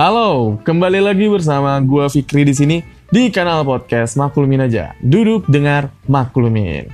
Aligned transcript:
Halo, 0.00 0.56
kembali 0.64 0.96
lagi 0.96 1.28
bersama 1.28 1.76
gua 1.84 2.08
Fikri 2.08 2.40
di 2.48 2.56
sini 2.56 2.80
di 3.12 3.28
kanal 3.28 3.68
podcast 3.68 4.16
Maklumin 4.16 4.64
aja. 4.64 4.96
Duduk 4.96 5.44
dengar 5.44 5.92
maklumin. 6.08 6.88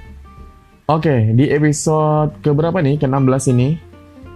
Oke, 0.90 1.30
di 1.39 1.46
episode 1.46 2.34
keberapa 2.43 2.82
nih? 2.82 2.98
Ke-16 2.98 3.54
ini 3.54 3.79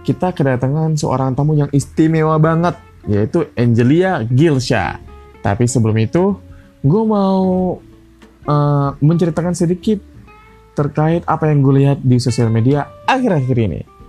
kita 0.07 0.31
kedatangan 0.31 0.95
seorang 0.95 1.35
tamu 1.35 1.59
yang 1.59 1.67
istimewa 1.75 2.39
banget 2.39 2.79
yaitu 3.11 3.51
Angelia 3.59 4.23
Gilsha. 4.23 5.03
Tapi 5.43 5.67
sebelum 5.67 5.99
itu, 5.99 6.39
gue 6.79 7.03
mau 7.03 7.75
uh, 8.47 8.89
menceritakan 9.03 9.51
sedikit 9.51 9.99
terkait 10.79 11.27
apa 11.27 11.51
yang 11.51 11.59
gue 11.59 11.75
lihat 11.75 11.99
di 11.99 12.23
sosial 12.23 12.47
media 12.47 12.87
akhir-akhir 13.03 13.57
ini. 13.67 14.00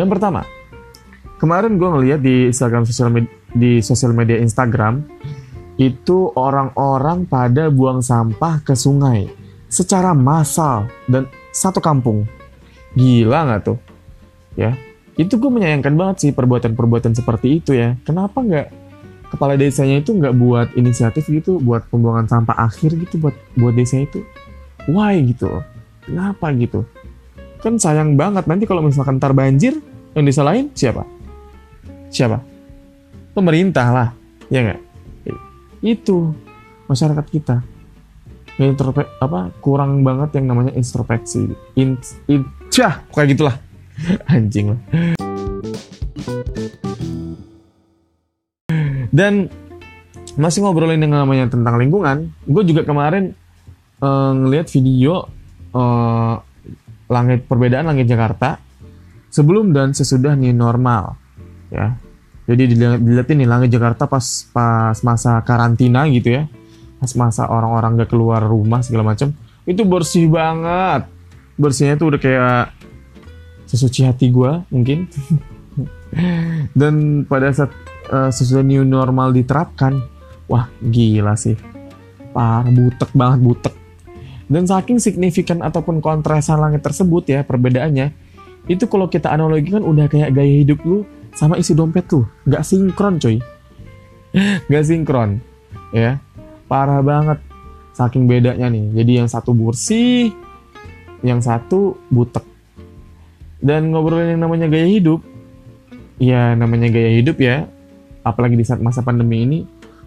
Yang 0.00 0.16
pertama, 0.16 0.48
kemarin 1.36 1.76
gue 1.76 1.88
ngeliat 1.92 2.20
di 2.24 2.48
Instagram 2.48 2.88
sosial 2.88 3.12
di 3.52 3.84
sosial 3.84 4.16
media 4.16 4.40
Instagram 4.40 5.04
itu 5.76 6.32
orang-orang 6.32 7.28
pada 7.28 7.68
buang 7.68 8.00
sampah 8.00 8.64
ke 8.64 8.72
sungai 8.72 9.28
secara 9.68 10.16
massal 10.16 10.88
dan 11.04 11.28
satu 11.52 11.84
kampung. 11.84 12.24
Gila 12.96 13.44
nggak 13.44 13.60
tuh? 13.60 13.76
Ya, 14.56 14.72
itu 15.20 15.36
gue 15.36 15.50
menyayangkan 15.52 15.92
banget 15.92 16.16
sih 16.24 16.30
perbuatan-perbuatan 16.32 17.12
seperti 17.12 17.60
itu 17.60 17.76
ya. 17.76 17.92
Kenapa 18.00 18.40
nggak 18.40 18.66
kepala 19.36 19.60
desanya 19.60 20.00
itu 20.00 20.16
nggak 20.16 20.32
buat 20.32 20.68
inisiatif 20.80 21.28
gitu, 21.28 21.60
buat 21.60 21.84
pembuangan 21.92 22.24
sampah 22.24 22.56
akhir 22.56 22.96
gitu 23.04 23.20
buat 23.20 23.36
buat 23.52 23.76
desa 23.76 24.00
itu? 24.00 24.24
Why 24.88 25.20
gitu? 25.28 25.60
Kenapa 26.08 26.56
gitu? 26.56 26.88
Kan 27.60 27.76
sayang 27.76 28.16
banget 28.16 28.48
nanti 28.48 28.64
kalau 28.64 28.80
misalkan 28.80 29.20
ntar 29.20 29.36
banjir, 29.36 29.76
yang 30.14 30.24
disalahin 30.26 30.66
siapa? 30.74 31.06
Siapa? 32.10 32.42
Pemerintah 33.30 33.86
lah, 33.94 34.08
ya 34.50 34.60
nggak? 34.66 34.80
Itu 35.80 36.34
masyarakat 36.90 37.26
kita. 37.30 37.56
Intrope 38.60 39.08
apa 39.22 39.48
kurang 39.64 40.04
banget 40.04 40.36
yang 40.36 40.52
namanya 40.52 40.76
introspeksi. 40.76 41.48
In, 41.80 41.96
in, 42.28 42.44
cah, 42.68 43.00
kayak 43.14 43.32
gitulah. 43.32 43.56
Anjing 44.34 44.76
lah. 44.76 44.80
Dan 49.10 49.48
masih 50.36 50.60
ngobrolin 50.62 51.00
yang 51.00 51.16
namanya 51.16 51.48
tentang 51.48 51.80
lingkungan, 51.80 52.30
gue 52.44 52.62
juga 52.68 52.84
kemarin 52.84 53.32
uh, 54.04 54.32
ngelihat 54.36 54.68
video 54.70 55.26
uh, 55.72 56.36
langit 57.10 57.48
perbedaan 57.50 57.90
langit 57.90 58.06
Jakarta 58.06 58.69
sebelum 59.30 59.72
dan 59.72 59.94
sesudah 59.94 60.34
new 60.36 60.52
normal 60.52 61.16
ya. 61.70 61.96
Jadi 62.50 62.74
dilihat, 62.74 62.98
dilihat 62.98 63.28
ini 63.30 63.44
langit 63.46 63.70
Jakarta 63.70 64.10
pas 64.10 64.26
pas 64.50 64.98
masa 65.06 65.38
karantina 65.46 66.10
gitu 66.10 66.34
ya. 66.34 66.50
Pas 66.98 67.14
masa 67.16 67.46
orang-orang 67.46 68.02
gak 68.02 68.10
keluar 68.10 68.42
rumah 68.42 68.82
segala 68.82 69.14
macam 69.14 69.32
itu 69.70 69.82
bersih 69.86 70.26
banget. 70.26 71.06
Bersihnya 71.54 71.94
tuh 71.94 72.10
udah 72.10 72.20
kayak 72.20 72.74
sesuci 73.70 74.02
hati 74.02 74.34
gue 74.34 74.66
mungkin. 74.74 75.06
Dan 76.80 77.22
pada 77.30 77.54
saat 77.54 77.70
uh, 78.10 78.34
sesudah 78.34 78.66
new 78.66 78.82
normal 78.82 79.30
diterapkan 79.30 80.02
wah 80.50 80.66
gila 80.82 81.38
sih. 81.38 81.54
Parah 82.34 82.66
butek 82.66 83.14
banget 83.14 83.40
butek. 83.46 83.74
Dan 84.50 84.66
saking 84.66 84.98
signifikan 84.98 85.62
ataupun 85.62 86.02
kontrasan 86.02 86.58
langit 86.58 86.82
tersebut 86.82 87.22
ya 87.30 87.46
perbedaannya, 87.46 88.10
itu 88.66 88.84
kalau 88.88 89.06
kita 89.08 89.32
analogikan 89.32 89.80
udah 89.80 90.10
kayak 90.10 90.36
gaya 90.36 90.64
hidup 90.64 90.80
lu 90.84 91.06
sama 91.32 91.56
isi 91.56 91.72
dompet 91.72 92.08
lu. 92.12 92.26
Nggak 92.44 92.62
sinkron 92.66 93.16
coy. 93.16 93.36
Nggak 94.68 94.84
sinkron. 94.84 95.30
Ya, 95.94 96.18
parah 96.66 97.00
banget. 97.00 97.38
Saking 97.94 98.26
bedanya 98.26 98.70
nih. 98.70 99.02
Jadi 99.02 99.12
yang 99.20 99.28
satu 99.28 99.52
bersih, 99.52 100.32
yang 101.24 101.40
satu 101.42 101.98
butek. 102.08 102.46
Dan 103.60 103.92
ngobrolin 103.92 104.36
yang 104.36 104.42
namanya 104.48 104.72
gaya 104.72 104.88
hidup, 104.88 105.20
ya 106.16 106.56
namanya 106.56 106.88
gaya 106.88 107.20
hidup 107.20 107.36
ya, 107.36 107.68
apalagi 108.24 108.56
di 108.56 108.64
saat 108.64 108.80
masa 108.80 109.04
pandemi 109.04 109.44
ini, 109.44 109.58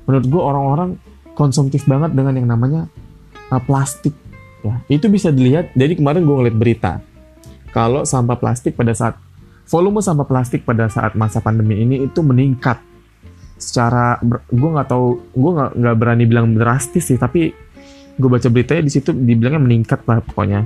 menurut 0.09 0.25
gue 0.25 0.41
orang-orang 0.41 0.97
konsumtif 1.37 1.85
banget 1.85 2.17
dengan 2.17 2.33
yang 2.33 2.49
namanya 2.49 2.89
uh, 3.53 3.61
plastik 3.61 4.17
Ya, 4.63 4.79
itu 4.87 5.11
bisa 5.11 5.27
dilihat. 5.27 5.75
Jadi 5.75 5.99
kemarin 5.99 6.23
gue 6.23 6.35
ngeliat 6.39 6.55
berita 6.55 6.91
kalau 7.73 8.05
sampah 8.05 8.37
plastik 8.37 8.77
pada 8.77 8.93
saat 8.93 9.17
volume 9.65 9.99
sampah 9.99 10.27
plastik 10.29 10.61
pada 10.61 10.85
saat 10.87 11.17
masa 11.17 11.41
pandemi 11.41 11.81
ini 11.81 12.05
itu 12.05 12.21
meningkat. 12.21 12.77
Secara 13.57 14.21
gue 14.51 14.69
nggak 14.69 14.87
tahu 14.87 15.07
gue 15.33 15.51
nggak 15.81 15.95
berani 15.97 16.23
bilang 16.29 16.53
drastis 16.53 17.09
sih 17.09 17.17
tapi 17.17 17.49
gue 18.13 18.29
baca 18.29 18.45
beritanya 18.53 18.85
di 18.85 18.91
situ 18.93 19.09
dibilangnya 19.09 19.61
meningkat 19.61 20.05
lah 20.05 20.21
pokoknya. 20.21 20.61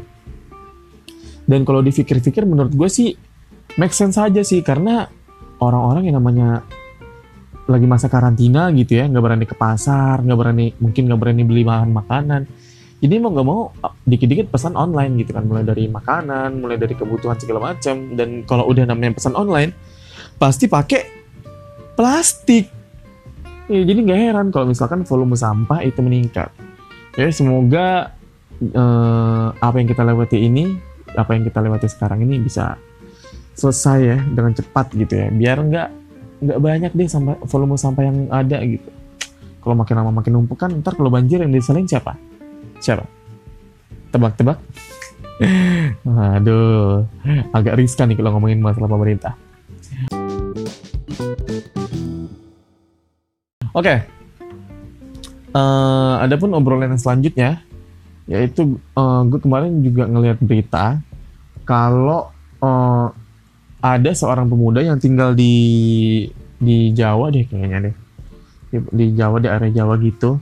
Dan 1.48 1.64
kalau 1.64 1.80
dipikir-pikir 1.80 2.44
menurut 2.44 2.76
gue 2.76 2.90
sih 2.92 3.16
make 3.80 3.96
sense 3.96 4.20
saja 4.20 4.44
sih 4.44 4.60
karena 4.60 5.08
orang-orang 5.64 6.12
yang 6.12 6.20
namanya 6.20 6.66
lagi 7.68 7.88
masa 7.88 8.08
karantina 8.08 8.72
gitu 8.72 8.96
ya 9.00 9.08
nggak 9.12 9.24
berani 9.24 9.46
ke 9.48 9.56
pasar 9.56 10.24
nggak 10.24 10.40
berani 10.40 10.72
mungkin 10.80 11.08
nggak 11.12 11.20
berani 11.20 11.44
beli 11.44 11.64
bahan 11.68 11.92
makanan 11.92 12.42
jadi 12.98 13.22
mau 13.22 13.30
nggak 13.30 13.46
mau 13.46 13.70
dikit-dikit 14.10 14.50
pesan 14.50 14.74
online 14.74 15.22
gitu 15.22 15.38
kan. 15.38 15.46
Mulai 15.46 15.70
dari 15.70 15.86
makanan 15.86 16.58
mulai 16.58 16.82
dari 16.82 16.98
kebutuhan 16.98 17.38
segala 17.38 17.74
macam 17.74 18.18
dan 18.18 18.42
kalau 18.50 18.66
udah 18.66 18.90
namanya 18.90 19.14
pesan 19.14 19.38
online 19.38 19.70
pasti 20.42 20.66
pakai 20.66 21.02
plastik. 21.94 22.74
Ya, 23.70 23.84
jadi 23.86 24.00
nggak 24.02 24.20
heran 24.20 24.48
kalau 24.50 24.74
misalkan 24.74 25.06
volume 25.06 25.38
sampah 25.38 25.86
itu 25.86 26.02
meningkat. 26.02 26.50
Ya 27.14 27.30
semoga 27.30 28.18
eh, 28.58 29.48
apa 29.54 29.76
yang 29.78 29.90
kita 29.94 30.02
lewati 30.02 30.38
ini 30.42 30.66
apa 31.14 31.38
yang 31.38 31.46
kita 31.46 31.62
lewati 31.62 31.86
sekarang 31.86 32.26
ini 32.26 32.42
bisa 32.42 32.82
selesai 33.54 34.00
ya 34.02 34.18
dengan 34.26 34.58
cepat 34.58 34.90
gitu 34.98 35.14
ya. 35.14 35.30
Biar 35.30 35.62
nggak 35.62 35.88
nggak 36.50 36.60
banyak 36.66 36.92
deh 36.98 37.06
sampah 37.06 37.38
volume 37.46 37.78
sampah 37.78 38.04
yang 38.10 38.18
ada 38.34 38.58
gitu. 38.66 38.90
Kalau 39.62 39.78
makin 39.78 39.96
lama 40.02 40.12
makin 40.18 40.34
numpuk 40.34 40.58
kan 40.58 40.74
ntar 40.82 40.98
kalau 40.98 41.14
banjir 41.14 41.46
yang 41.46 41.54
disalahin 41.54 41.86
siapa 41.86 42.18
Siapa? 42.80 43.06
Tebak-tebak? 44.14 44.58
Aduh, 46.38 47.06
agak 47.54 47.78
riskan 47.78 48.10
nih 48.10 48.18
kalau 48.18 48.38
ngomongin 48.38 48.62
masalah 48.62 48.90
pemerintah. 48.90 49.34
Oke, 53.78 53.94
okay. 53.94 53.98
uh, 55.54 55.62
eh, 55.62 56.16
ada 56.26 56.36
pun 56.42 56.50
obrolan 56.58 56.98
yang 56.98 57.02
selanjutnya, 57.02 57.62
yaitu 58.26 58.82
uh, 58.98 59.22
gue 59.30 59.38
kemarin 59.38 59.86
juga 59.86 60.10
ngelihat 60.10 60.42
berita 60.42 60.98
kalau 61.62 62.34
uh, 62.58 63.14
ada 63.78 64.12
seorang 64.18 64.50
pemuda 64.50 64.82
yang 64.82 64.98
tinggal 64.98 65.38
di 65.38 66.26
di 66.58 66.90
Jawa 66.90 67.30
deh 67.30 67.46
kayaknya 67.46 67.94
deh, 67.94 67.96
di, 68.74 68.78
di 68.90 69.06
Jawa 69.14 69.38
di 69.38 69.46
area 69.46 69.70
Jawa 69.70 69.94
gitu, 70.02 70.42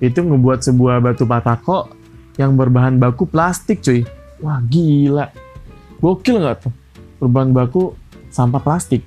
itu 0.00 0.18
ngebuat 0.24 0.64
sebuah 0.64 1.04
batu 1.04 1.28
patako 1.28 1.92
yang 2.40 2.56
berbahan 2.56 2.96
baku 2.96 3.28
plastik 3.28 3.84
cuy. 3.84 4.02
Wah 4.40 4.58
gila. 4.64 5.28
Gokil 6.00 6.40
nggak 6.40 6.56
tuh? 6.64 6.72
Berbahan 7.20 7.52
baku 7.52 7.92
sampah 8.32 8.64
plastik. 8.64 9.04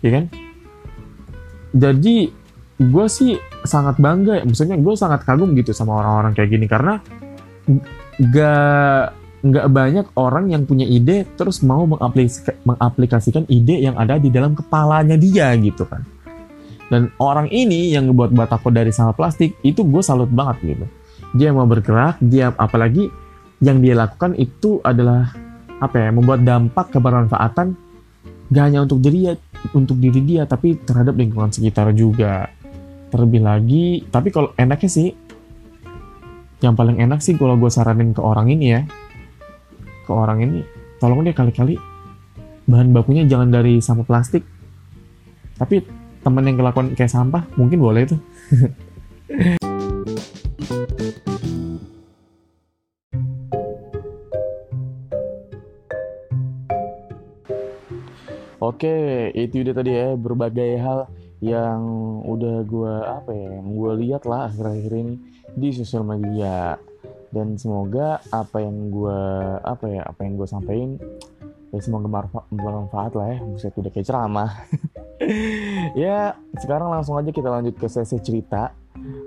Ya 0.00 0.20
kan? 0.20 0.24
Jadi 1.76 2.32
gue 2.76 3.06
sih 3.08 3.36
sangat 3.64 4.00
bangga 4.00 4.40
maksudnya 4.44 4.80
gue 4.80 4.94
sangat 4.96 5.24
kagum 5.28 5.52
gitu 5.52 5.76
sama 5.76 6.00
orang-orang 6.00 6.32
kayak 6.32 6.50
gini. 6.56 6.64
Karena 6.64 6.96
gak 8.16 9.12
nggak 9.46 9.68
banyak 9.70 10.06
orang 10.16 10.50
yang 10.50 10.66
punya 10.66 10.88
ide 10.88 11.28
terus 11.36 11.60
mau 11.60 11.84
mengaplikasikan 11.86 13.44
ide 13.46 13.84
yang 13.84 13.94
ada 13.94 14.18
di 14.18 14.32
dalam 14.32 14.56
kepalanya 14.56 15.14
dia 15.14 15.52
gitu 15.60 15.86
kan 15.86 16.02
dan 16.86 17.10
orang 17.18 17.50
ini 17.50 17.90
yang 17.90 18.06
ngebuat 18.10 18.30
batako 18.30 18.70
dari 18.70 18.94
sampah 18.94 19.16
plastik 19.16 19.58
itu 19.66 19.82
gue 19.82 20.02
salut 20.02 20.30
banget 20.30 20.76
gitu. 20.76 20.86
Dia 21.34 21.50
mau 21.50 21.66
bergerak 21.66 22.22
dia 22.22 22.54
apalagi 22.54 23.10
yang 23.58 23.82
dia 23.82 23.98
lakukan 23.98 24.38
itu 24.38 24.78
adalah 24.86 25.34
apa 25.82 25.96
ya 25.96 26.08
membuat 26.14 26.46
dampak 26.46 26.94
kebermanfaatan 26.94 27.76
gak 28.48 28.64
hanya 28.64 28.86
untuk 28.86 29.02
diri 29.02 29.34
untuk 29.74 29.98
diri 29.98 30.22
dia 30.22 30.46
tapi 30.46 30.78
terhadap 30.78 31.18
lingkungan 31.18 31.50
sekitar 31.50 31.90
juga. 31.90 32.46
Terlebih 33.10 33.42
lagi 33.42 33.86
tapi 34.06 34.30
kalau 34.30 34.54
enaknya 34.54 34.90
sih 34.90 35.08
yang 36.62 36.72
paling 36.72 37.02
enak 37.02 37.20
sih 37.20 37.36
kalau 37.36 37.58
gue 37.58 37.68
saranin 37.68 38.14
ke 38.14 38.22
orang 38.22 38.46
ini 38.46 38.66
ya. 38.70 38.80
Ke 40.06 40.14
orang 40.14 40.38
ini 40.46 40.62
tolong 41.02 41.26
deh 41.26 41.34
kali-kali 41.34 41.74
bahan 42.66 42.94
bakunya 42.94 43.26
jangan 43.26 43.50
dari 43.50 43.82
sampah 43.82 44.06
plastik. 44.06 44.46
Tapi 45.56 46.05
temen 46.24 46.44
yang 46.46 46.56
kelakuan 46.60 46.92
kayak 46.94 47.12
sampah 47.12 47.42
mungkin 47.56 47.78
boleh 47.80 48.06
itu 48.06 48.16
Oke, 58.66 59.30
itu 59.30 59.62
udah 59.62 59.74
tadi 59.78 59.94
ya 59.94 60.18
berbagai 60.18 60.82
hal 60.82 61.06
yang 61.38 61.80
udah 62.26 62.66
gue 62.66 62.94
apa 63.04 63.30
ya, 63.30 63.62
yang 63.62 63.68
gue 63.78 63.92
lihat 64.02 64.26
lah 64.26 64.50
akhir-akhir 64.50 64.92
ini 64.96 65.14
di 65.54 65.68
sosial 65.70 66.02
media. 66.02 66.74
Dan 67.30 67.54
semoga 67.60 68.18
apa 68.34 68.58
yang 68.58 68.90
gue 68.90 69.20
apa 69.62 69.86
ya, 69.86 70.02
apa 70.02 70.20
yang 70.26 70.34
gue 70.34 70.48
sampaikan 70.50 70.98
ya 71.70 71.78
semoga 71.78 72.26
bermanfaat 72.50 73.12
lah 73.14 73.26
ya. 73.36 73.38
Bisa 73.54 73.70
udah 73.70 73.92
kayak 73.92 74.08
ceramah. 74.08 74.50
ya, 76.06 76.36
sekarang 76.58 76.88
langsung 76.92 77.18
aja 77.18 77.30
kita 77.30 77.48
lanjut 77.50 77.74
ke 77.76 77.86
sesi 77.90 78.18
cerita 78.22 78.72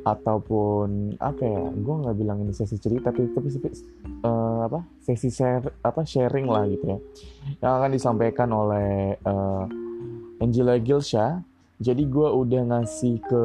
ataupun 0.03 1.15
apa 1.21 1.41
ya 1.45 1.61
gue 1.69 1.95
nggak 2.01 2.17
bilang 2.17 2.41
ini 2.41 2.51
sesi 2.51 2.81
cerita 2.81 3.13
tapi 3.13 3.29
tapi 3.31 3.49
uh, 4.25 4.65
apa 4.65 4.81
sesi 4.97 5.29
share 5.29 5.71
apa 5.85 6.01
sharing 6.03 6.49
lah 6.49 6.65
gitu 6.67 6.85
ya. 6.89 6.99
Yang 7.61 7.73
akan 7.79 7.89
disampaikan 7.93 8.49
oleh 8.51 9.15
uh, 9.23 9.65
Angela 10.41 10.79
Gilsha. 10.79 11.43
Jadi 11.79 12.03
gue 12.11 12.27
udah 12.27 12.61
ngasih 12.75 13.23
ke 13.23 13.43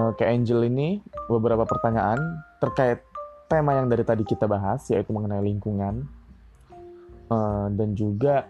uh, 0.00 0.12
ke 0.16 0.24
Angel 0.24 0.64
ini 0.64 1.04
beberapa 1.28 1.68
pertanyaan 1.68 2.40
terkait 2.56 3.04
tema 3.52 3.76
yang 3.76 3.86
dari 3.92 4.02
tadi 4.02 4.24
kita 4.24 4.48
bahas 4.48 4.86
yaitu 4.88 5.12
mengenai 5.12 5.44
lingkungan. 5.44 6.08
Uh, 7.26 7.66
dan 7.74 7.98
juga 7.98 8.46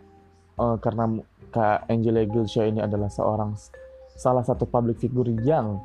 uh, 0.61 0.77
karena 0.77 1.17
Kak 1.51 1.89
Angela 1.91 2.23
Gilsha 2.27 2.67
ini 2.67 2.83
adalah 2.83 3.11
seorang 3.11 3.57
salah 4.17 4.43
satu 4.43 4.65
public 4.65 4.99
figure 5.01 5.29
yang 5.45 5.81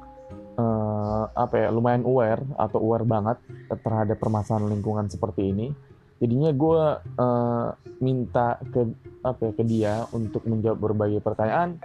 uh, 0.56 1.28
apa 1.36 1.68
ya 1.68 1.68
lumayan 1.69 2.08
aware 2.08 2.42
atau 2.56 2.80
aware 2.80 3.04
banget 3.04 3.38
terhadap 3.84 4.18
permasalahan 4.18 4.72
lingkungan 4.72 5.08
seperti 5.12 5.52
ini. 5.52 5.68
Jadinya 6.22 6.54
gue 6.54 6.84
uh, 7.18 7.68
minta 7.98 8.62
ke 8.62 8.86
apa 9.25 9.42
ya 9.50 9.52
ke 9.58 9.63
dia 9.66 9.94
untuk 10.13 10.46
menjawab 10.46 10.78
berbagai 10.78 11.22
pertanyaan 11.22 11.81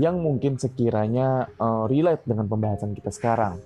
yang 0.00 0.18
mungkin 0.24 0.56
sekiranya 0.56 1.52
uh, 1.60 1.84
relate 1.84 2.24
dengan 2.24 2.48
pembahasan 2.48 2.96
kita 2.96 3.12
sekarang. 3.12 3.60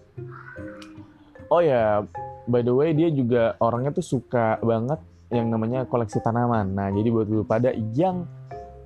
Oh 1.48 1.62
ya 1.62 2.04
by 2.50 2.60
the 2.66 2.74
way 2.74 2.92
dia 2.92 3.08
juga 3.08 3.56
orangnya 3.62 3.94
tuh 3.94 4.18
suka 4.18 4.58
banget 4.60 5.00
yang 5.30 5.48
namanya 5.48 5.86
koleksi 5.86 6.18
tanaman. 6.18 6.74
Nah 6.74 6.90
jadi 6.90 7.08
buat 7.08 7.28
lu 7.30 7.46
pada 7.46 7.72
yang 7.94 8.26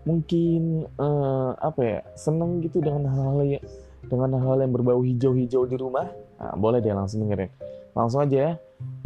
mungkin 0.02 0.86
uh, 0.98 1.54
apa 1.62 1.80
ya 1.80 1.98
seneng 2.18 2.58
gitu 2.64 2.82
dengan 2.82 3.06
hal-hal 3.06 3.62
dengan 4.06 4.34
hal-hal 4.34 4.58
yang 4.66 4.72
berbau 4.74 5.00
hijau-hijau 5.00 5.62
di 5.70 5.76
rumah, 5.78 6.10
nah, 6.36 6.54
boleh 6.58 6.82
dia 6.82 6.94
langsung 6.94 7.22
dengerin. 7.22 7.50
Langsung 7.94 8.24
aja 8.24 8.36
ya. 8.36 8.52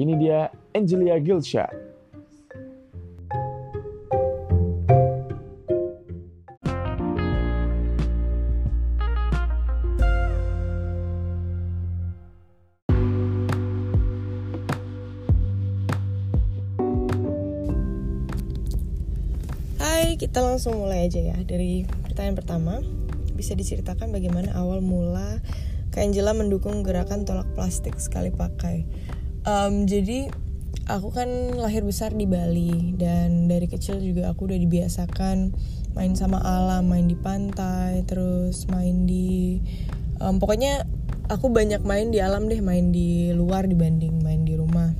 Ini 0.00 0.12
dia 0.16 0.38
Angelia 0.72 1.20
Gilsha. 1.20 1.68
Langsung 20.56 20.80
mulai 20.80 21.04
aja 21.04 21.20
ya 21.20 21.36
dari 21.44 21.84
pertanyaan 21.84 22.32
pertama 22.40 22.74
bisa 23.36 23.52
diceritakan 23.52 24.08
bagaimana 24.08 24.56
awal 24.56 24.80
mula 24.80 25.44
Kak 25.92 26.00
Angela 26.00 26.32
mendukung 26.32 26.80
gerakan 26.80 27.28
tolak 27.28 27.44
plastik 27.52 28.00
sekali 28.00 28.32
pakai. 28.32 28.88
Um, 29.44 29.84
jadi 29.84 30.32
aku 30.88 31.12
kan 31.12 31.28
lahir 31.60 31.84
besar 31.84 32.16
di 32.16 32.24
Bali 32.24 32.96
dan 32.96 33.52
dari 33.52 33.68
kecil 33.68 34.00
juga 34.00 34.32
aku 34.32 34.48
udah 34.48 34.56
dibiasakan 34.56 35.52
main 35.92 36.16
sama 36.16 36.40
alam, 36.40 36.88
main 36.88 37.04
di 37.04 37.20
pantai, 37.20 38.00
terus 38.08 38.64
main 38.72 39.04
di 39.04 39.60
um, 40.24 40.40
pokoknya 40.40 40.88
aku 41.28 41.52
banyak 41.52 41.84
main 41.84 42.08
di 42.08 42.24
alam 42.24 42.48
deh, 42.48 42.64
main 42.64 42.96
di 42.96 43.28
luar 43.36 43.68
dibanding 43.68 44.24
main 44.24 44.40
di 44.48 44.56
rumah 44.56 44.96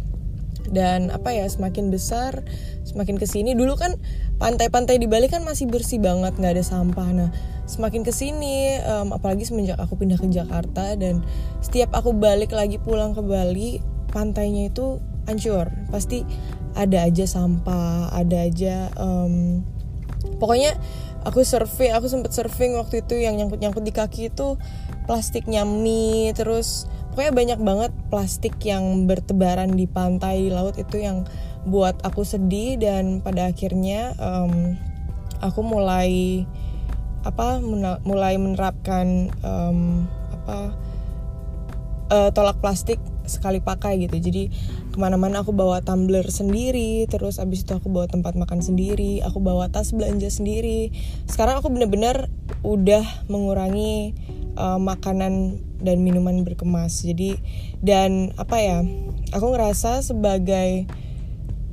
dan 0.71 1.13
apa 1.15 1.35
ya 1.35 1.47
semakin 1.47 1.91
besar 1.91 2.45
semakin 2.87 3.19
ke 3.19 3.27
sini. 3.29 3.53
Dulu 3.53 3.75
kan 3.75 3.95
pantai-pantai 4.41 5.01
di 5.01 5.07
Bali 5.11 5.27
kan 5.27 5.43
masih 5.43 5.67
bersih 5.71 5.99
banget 5.99 6.39
nggak 6.39 6.59
ada 6.59 6.65
sampah. 6.65 7.09
Nah 7.13 7.31
semakin 7.67 8.07
ke 8.07 8.15
sini 8.15 8.79
um, 8.87 9.11
apalagi 9.11 9.43
semenjak 9.43 9.79
aku 9.83 9.99
pindah 9.99 10.19
ke 10.19 10.31
Jakarta 10.31 10.95
dan 10.95 11.27
setiap 11.59 11.91
aku 11.95 12.15
balik 12.15 12.55
lagi 12.55 12.79
pulang 12.79 13.13
ke 13.13 13.23
Bali 13.23 13.83
pantainya 14.11 14.71
itu 14.71 15.03
hancur. 15.27 15.69
Pasti 15.91 16.23
ada 16.77 17.09
aja 17.09 17.25
sampah 17.25 18.13
ada 18.13 18.45
aja 18.45 18.93
um, 19.01 19.65
pokoknya 20.37 20.77
aku 21.25 21.43
surfing 21.43 21.91
aku 21.97 22.07
sempet 22.07 22.37
surfing 22.37 22.77
waktu 22.77 23.01
itu 23.03 23.17
yang 23.17 23.41
nyangkut 23.41 23.59
nyangkut 23.59 23.83
di 23.83 23.97
kaki 23.97 24.29
itu 24.29 24.61
plastiknya 25.09 25.65
mie 25.65 26.37
terus 26.37 26.85
pokoknya 27.17 27.33
banyak 27.33 27.61
banget 27.65 27.93
plastik 28.13 28.61
yang 28.61 29.09
bertebaran 29.09 29.73
di 29.73 29.89
pantai 29.89 30.45
di 30.45 30.51
laut 30.53 30.77
itu 30.77 31.01
yang 31.01 31.25
buat 31.65 31.97
aku 32.05 32.29
sedih 32.29 32.77
dan 32.77 33.25
pada 33.25 33.49
akhirnya 33.49 34.13
um, 34.21 34.77
aku 35.41 35.65
mulai 35.65 36.45
apa 37.25 37.65
mulai 38.05 38.37
menerapkan 38.37 39.33
um, 39.41 40.05
apa 40.29 40.77
uh, 42.13 42.29
tolak 42.37 42.61
plastik 42.61 43.01
sekali 43.25 43.65
pakai 43.65 43.97
gitu. 44.07 44.21
Jadi 44.21 44.53
ke 44.93 44.97
mana-mana 45.01 45.41
aku 45.41 45.57
bawa 45.57 45.81
tumbler 45.81 46.29
sendiri 46.29 47.09
terus 47.09 47.41
abis 47.41 47.65
itu 47.65 47.73
aku 47.81 47.89
bawa 47.89 48.13
tempat 48.13 48.37
makan 48.37 48.61
sendiri 48.61 49.25
aku 49.25 49.41
bawa 49.41 49.73
tas 49.73 49.97
belanja 49.97 50.29
sendiri. 50.29 50.93
Sekarang 51.25 51.65
aku 51.65 51.73
bener-bener 51.73 52.29
udah 52.61 53.09
mengurangi 53.33 54.13
uh, 54.61 54.77
makanan 54.77 55.65
dan 55.81 56.01
minuman 56.05 56.43
berkemas. 56.43 57.05
Jadi 57.05 57.37
dan 57.85 58.33
apa 58.41 58.57
ya 58.61 58.79
aku 59.33 59.47
ngerasa 59.53 60.01
sebagai 60.05 60.89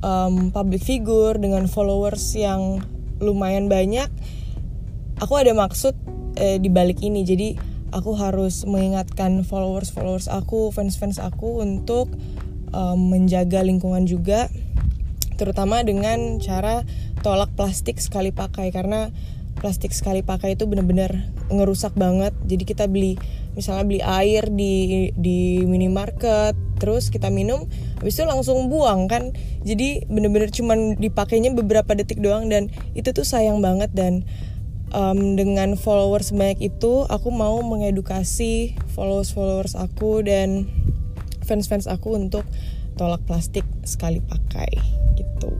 um, 0.04 0.52
public 0.52 0.84
figure 0.84 1.36
dengan 1.40 1.68
followers 1.68 2.36
yang 2.36 2.84
lumayan 3.22 3.70
banyak 3.70 4.10
aku 5.22 5.38
ada 5.38 5.54
maksud 5.54 5.94
eh, 6.38 6.58
di 6.58 6.70
balik 6.70 7.02
ini. 7.04 7.22
Jadi 7.22 7.56
aku 7.94 8.16
harus 8.18 8.66
mengingatkan 8.66 9.46
followers 9.46 9.94
followers 9.94 10.26
aku 10.26 10.74
fans 10.74 10.98
fans 10.98 11.22
aku 11.22 11.62
untuk 11.62 12.10
um, 12.74 12.98
menjaga 12.98 13.62
lingkungan 13.62 14.06
juga 14.08 14.50
terutama 15.34 15.82
dengan 15.82 16.38
cara 16.38 16.86
tolak 17.22 17.54
plastik 17.54 17.98
sekali 18.02 18.34
pakai. 18.34 18.70
Karena 18.74 19.10
plastik 19.58 19.94
sekali 19.94 20.26
pakai 20.26 20.58
itu 20.58 20.66
bener-bener 20.66 21.30
ngerusak 21.50 21.94
banget. 21.94 22.34
Jadi 22.46 22.64
kita 22.66 22.84
beli 22.90 23.18
misalnya 23.54 23.84
beli 23.86 24.02
air 24.02 24.50
di 24.50 25.08
di 25.14 25.62
minimarket 25.62 26.54
terus 26.78 27.08
kita 27.08 27.30
minum 27.30 27.70
habis 28.02 28.18
itu 28.18 28.26
langsung 28.26 28.68
buang 28.68 29.06
kan? 29.08 29.32
Jadi 29.64 30.04
bener-bener 30.10 30.52
cuman 30.52 30.98
dipakainya 31.00 31.54
beberapa 31.56 31.96
detik 31.96 32.20
doang 32.20 32.52
dan 32.52 32.68
itu 32.92 33.14
tuh 33.14 33.24
sayang 33.24 33.64
banget. 33.64 33.94
Dan 33.94 34.28
um, 34.92 35.38
dengan 35.38 35.74
followers 35.78 36.30
sebanyak 36.34 36.74
itu 36.74 37.06
aku 37.08 37.32
mau 37.34 37.62
mengedukasi 37.64 38.78
followers 38.92 39.34
followers 39.34 39.74
aku 39.78 40.20
dan 40.22 40.68
fans 41.44 41.66
fans 41.68 41.86
aku 41.90 42.14
untuk 42.16 42.46
tolak 42.94 43.22
plastik 43.26 43.66
sekali 43.82 44.22
pakai 44.22 44.70
gitu. 45.18 45.50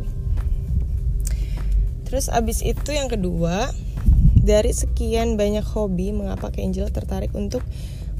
Terus 2.06 2.30
abis 2.30 2.62
itu 2.62 2.94
yang 2.94 3.10
kedua 3.10 3.74
dari 4.44 4.76
sekian 4.76 5.40
banyak 5.40 5.64
hobi, 5.64 6.12
mengapa 6.12 6.52
Angel 6.60 6.92
tertarik 6.92 7.32
untuk 7.32 7.64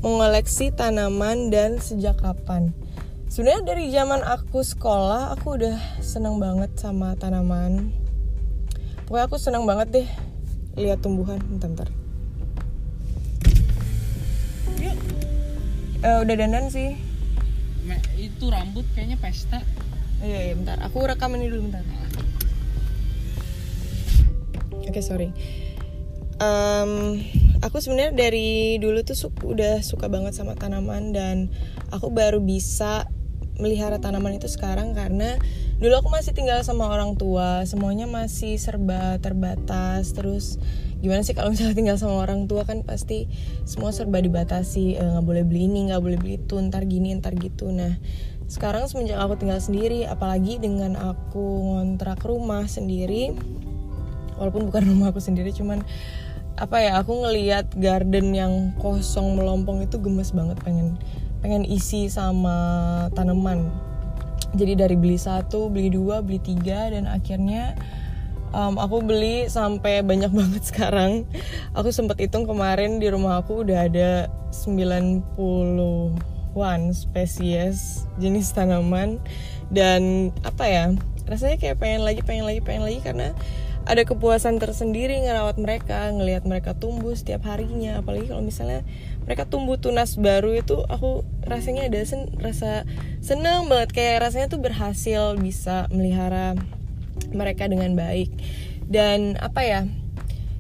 mengoleksi 0.01 0.73
tanaman 0.73 1.53
dan 1.53 1.77
sejak 1.85 2.17
kapan? 2.17 2.73
Sebenarnya 3.29 3.77
dari 3.77 3.93
zaman 3.93 4.25
aku 4.25 4.65
sekolah, 4.65 5.37
aku 5.37 5.61
udah 5.61 5.77
seneng 6.01 6.41
banget 6.41 6.73
sama 6.81 7.13
tanaman. 7.21 7.93
Pokoknya 9.05 9.25
aku 9.29 9.37
seneng 9.37 9.69
banget 9.69 9.89
deh 10.01 10.09
lihat 10.81 11.05
tumbuhan. 11.05 11.37
Bentar, 11.45 11.69
bentar. 11.69 11.89
Yuk. 14.81 14.97
Uh, 16.01 16.25
udah 16.25 16.35
dandan 16.41 16.73
sih. 16.73 16.97
Itu 18.17 18.49
rambut 18.49 18.89
kayaknya 18.97 19.21
pesta. 19.21 19.61
Iya, 20.25 20.41
iya, 20.49 20.55
bentar. 20.57 20.81
Aku 20.89 21.05
rekam 21.05 21.37
ini 21.37 21.53
dulu 21.53 21.69
bentar. 21.69 21.85
Oke, 24.73 24.89
okay, 24.89 25.05
sorry 25.05 25.64
um, 26.45 27.21
aku 27.65 27.81
sebenarnya 27.81 28.13
dari 28.13 28.77
dulu 28.77 29.01
tuh 29.01 29.17
su 29.17 29.29
udah 29.33 29.81
suka 29.81 30.13
banget 30.13 30.37
sama 30.37 30.53
tanaman 30.53 31.17
dan 31.17 31.49
aku 31.89 32.13
baru 32.13 32.45
bisa 32.45 33.09
melihara 33.55 34.03
tanaman 34.03 34.35
itu 34.35 34.51
sekarang 34.51 34.99
karena 34.99 35.39
dulu 35.79 35.95
aku 36.03 36.09
masih 36.11 36.35
tinggal 36.35 36.59
sama 36.67 36.91
orang 36.91 37.15
tua 37.15 37.63
semuanya 37.65 38.11
masih 38.11 38.59
serba 38.59 39.19
terbatas. 39.23 40.11
Terus 40.11 40.59
gimana 40.99 41.23
sih 41.23 41.39
kalau 41.39 41.55
misalnya 41.55 41.79
tinggal 41.79 41.97
sama 42.01 42.19
orang 42.19 42.51
tua 42.51 42.67
kan 42.67 42.83
pasti 42.83 43.31
semua 43.63 43.95
serba 43.95 44.19
dibatasi 44.19 44.99
eh, 44.99 45.07
nggak 45.07 45.25
e, 45.25 45.29
boleh 45.29 45.45
beli 45.47 45.71
ini 45.71 45.93
nggak 45.93 46.03
boleh 46.03 46.19
beli 46.19 46.35
itu 46.43 46.59
ntar 46.67 46.83
gini 46.91 47.15
ntar 47.15 47.39
gitu. 47.39 47.71
Nah 47.71 47.95
sekarang 48.51 48.91
semenjak 48.91 49.23
aku 49.23 49.39
tinggal 49.41 49.63
sendiri 49.63 50.05
apalagi 50.05 50.59
dengan 50.59 50.99
aku 50.99 51.79
ngontrak 51.79 52.21
rumah 52.27 52.67
sendiri 52.67 53.33
walaupun 54.37 54.67
bukan 54.67 54.83
rumah 54.91 55.15
aku 55.15 55.23
sendiri 55.23 55.55
cuman 55.55 55.87
apa 56.55 56.79
ya 56.79 57.03
aku 57.03 57.27
ngelihat 57.27 57.67
garden 57.75 58.31
yang 58.31 58.71
kosong 58.79 59.35
melompong 59.35 59.83
itu 59.83 59.99
gemes 59.99 60.31
banget 60.31 60.55
pengen 60.63 60.95
pengen 61.43 61.67
isi 61.67 62.07
sama 62.09 62.55
tanaman. 63.13 63.69
Jadi 64.55 64.79
dari 64.79 64.95
beli 64.95 65.19
satu 65.19 65.67
beli 65.67 65.91
dua 65.91 66.23
beli 66.23 66.39
tiga 66.39 66.95
dan 66.95 67.11
akhirnya 67.11 67.75
um, 68.55 68.79
aku 68.79 69.03
beli 69.03 69.51
sampai 69.51 70.07
banyak 70.07 70.31
banget 70.39 70.63
sekarang. 70.63 71.27
Aku 71.75 71.91
sempat 71.91 72.23
hitung 72.23 72.47
kemarin 72.47 73.03
di 73.03 73.11
rumah 73.11 73.43
aku 73.43 73.67
udah 73.67 73.91
ada 73.91 74.31
90-an 74.55 76.81
spesies 76.95 78.07
jenis 78.23 78.55
tanaman. 78.55 79.19
Dan 79.75 80.31
apa 80.47 80.71
ya 80.71 80.95
rasanya 81.27 81.59
kayak 81.59 81.83
pengen 81.83 82.07
lagi 82.07 82.23
pengen 82.23 82.47
lagi 82.47 82.63
pengen 82.63 82.87
lagi 82.87 83.03
karena 83.03 83.35
ada 83.85 84.03
kepuasan 84.09 84.57
tersendiri 84.57 85.21
ngerawat 85.29 85.61
mereka 85.61 86.09
ngelihat 86.09 86.49
mereka 86.49 86.73
tumbuh 86.73 87.13
setiap 87.13 87.45
harinya. 87.45 88.01
Apalagi 88.01 88.33
kalau 88.33 88.41
misalnya 88.41 88.81
mereka 89.29 89.45
tumbuh 89.45 89.77
tunas 89.77 90.17
baru 90.17 90.57
itu 90.57 90.81
aku 90.89 91.25
rasanya 91.45 91.93
ada 91.93 92.01
sen 92.09 92.33
rasa 92.41 92.89
seneng 93.21 93.69
banget. 93.69 93.93
Kayak 93.93 94.29
rasanya 94.29 94.49
tuh 94.49 94.61
berhasil 94.65 95.37
bisa 95.37 95.85
melihara 95.93 96.57
mereka 97.37 97.69
dengan 97.69 97.93
baik. 97.93 98.33
Dan 98.89 99.37
apa 99.41 99.65
ya 99.65 99.81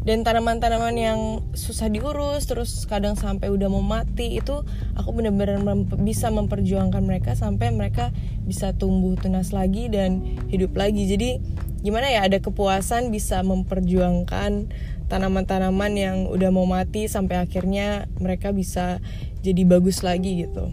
dan 0.05 0.21
tanaman-tanaman 0.21 1.01
yang 1.01 1.21
susah 1.57 1.89
diurus 1.89 2.45
terus 2.45 2.85
kadang 2.85 3.17
sampai 3.17 3.49
udah 3.49 3.73
mau 3.73 3.81
mati 3.81 4.37
itu 4.37 4.61
aku 5.01 5.17
benar-benar 5.17 5.65
mem 5.65 5.89
bisa 6.05 6.29
memperjuangkan 6.29 7.01
mereka 7.01 7.33
sampai 7.33 7.73
mereka 7.73 8.13
bisa 8.45 8.77
tumbuh 8.77 9.17
tunas 9.17 9.57
lagi 9.57 9.89
dan 9.89 10.21
hidup 10.53 10.77
lagi. 10.77 11.09
Jadi 11.09 11.41
gimana 11.85 12.09
ya 12.09 12.25
ada 12.25 12.41
kepuasan 12.41 13.13
bisa 13.13 13.45
memperjuangkan 13.45 14.73
tanaman-tanaman 15.13 15.93
yang 15.93 16.17
udah 16.33 16.49
mau 16.49 16.65
mati 16.65 17.05
sampai 17.13 17.45
akhirnya 17.45 18.09
mereka 18.17 18.57
bisa 18.57 19.05
jadi 19.45 19.69
bagus 19.69 20.01
lagi 20.01 20.49
gitu. 20.49 20.73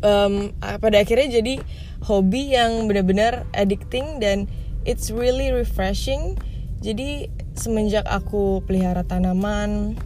Um, 0.00 0.56
pada 0.60 1.00
akhirnya 1.04 1.40
jadi 1.40 1.60
hobi 2.00 2.56
yang 2.56 2.88
benar-benar 2.88 3.44
addicting 3.52 4.24
dan 4.24 4.48
it's 4.88 5.12
really 5.12 5.52
refreshing. 5.52 6.40
Jadi 6.80 7.28
semenjak 7.56 8.08
aku 8.08 8.64
pelihara 8.64 9.04
tanaman 9.04 9.96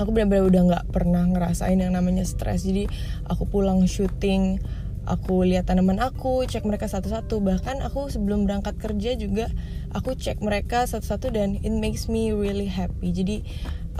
aku 0.00 0.10
benar-benar 0.14 0.44
udah 0.48 0.62
nggak 0.66 0.86
pernah 0.90 1.24
ngerasain 1.28 1.78
yang 1.78 1.94
namanya 1.94 2.24
stres. 2.24 2.64
Jadi 2.64 2.88
aku 3.28 3.46
pulang 3.46 3.84
syuting 3.84 4.62
aku 5.06 5.46
lihat 5.46 5.66
tanaman 5.70 5.98
aku 5.98 6.46
cek 6.46 6.62
mereka 6.66 6.86
satu-satu. 6.86 7.42
Bahkan 7.42 7.82
aku 7.82 8.10
sebelum 8.10 8.46
berangkat 8.46 8.78
kerja 8.78 9.18
juga 9.18 9.50
aku 9.90 10.14
cek 10.14 10.42
mereka 10.42 10.86
satu-satu 10.86 11.34
dan 11.34 11.58
it 11.58 11.74
makes 11.74 12.06
me 12.06 12.30
really 12.30 12.68
happy. 12.68 13.10
Jadi 13.10 13.42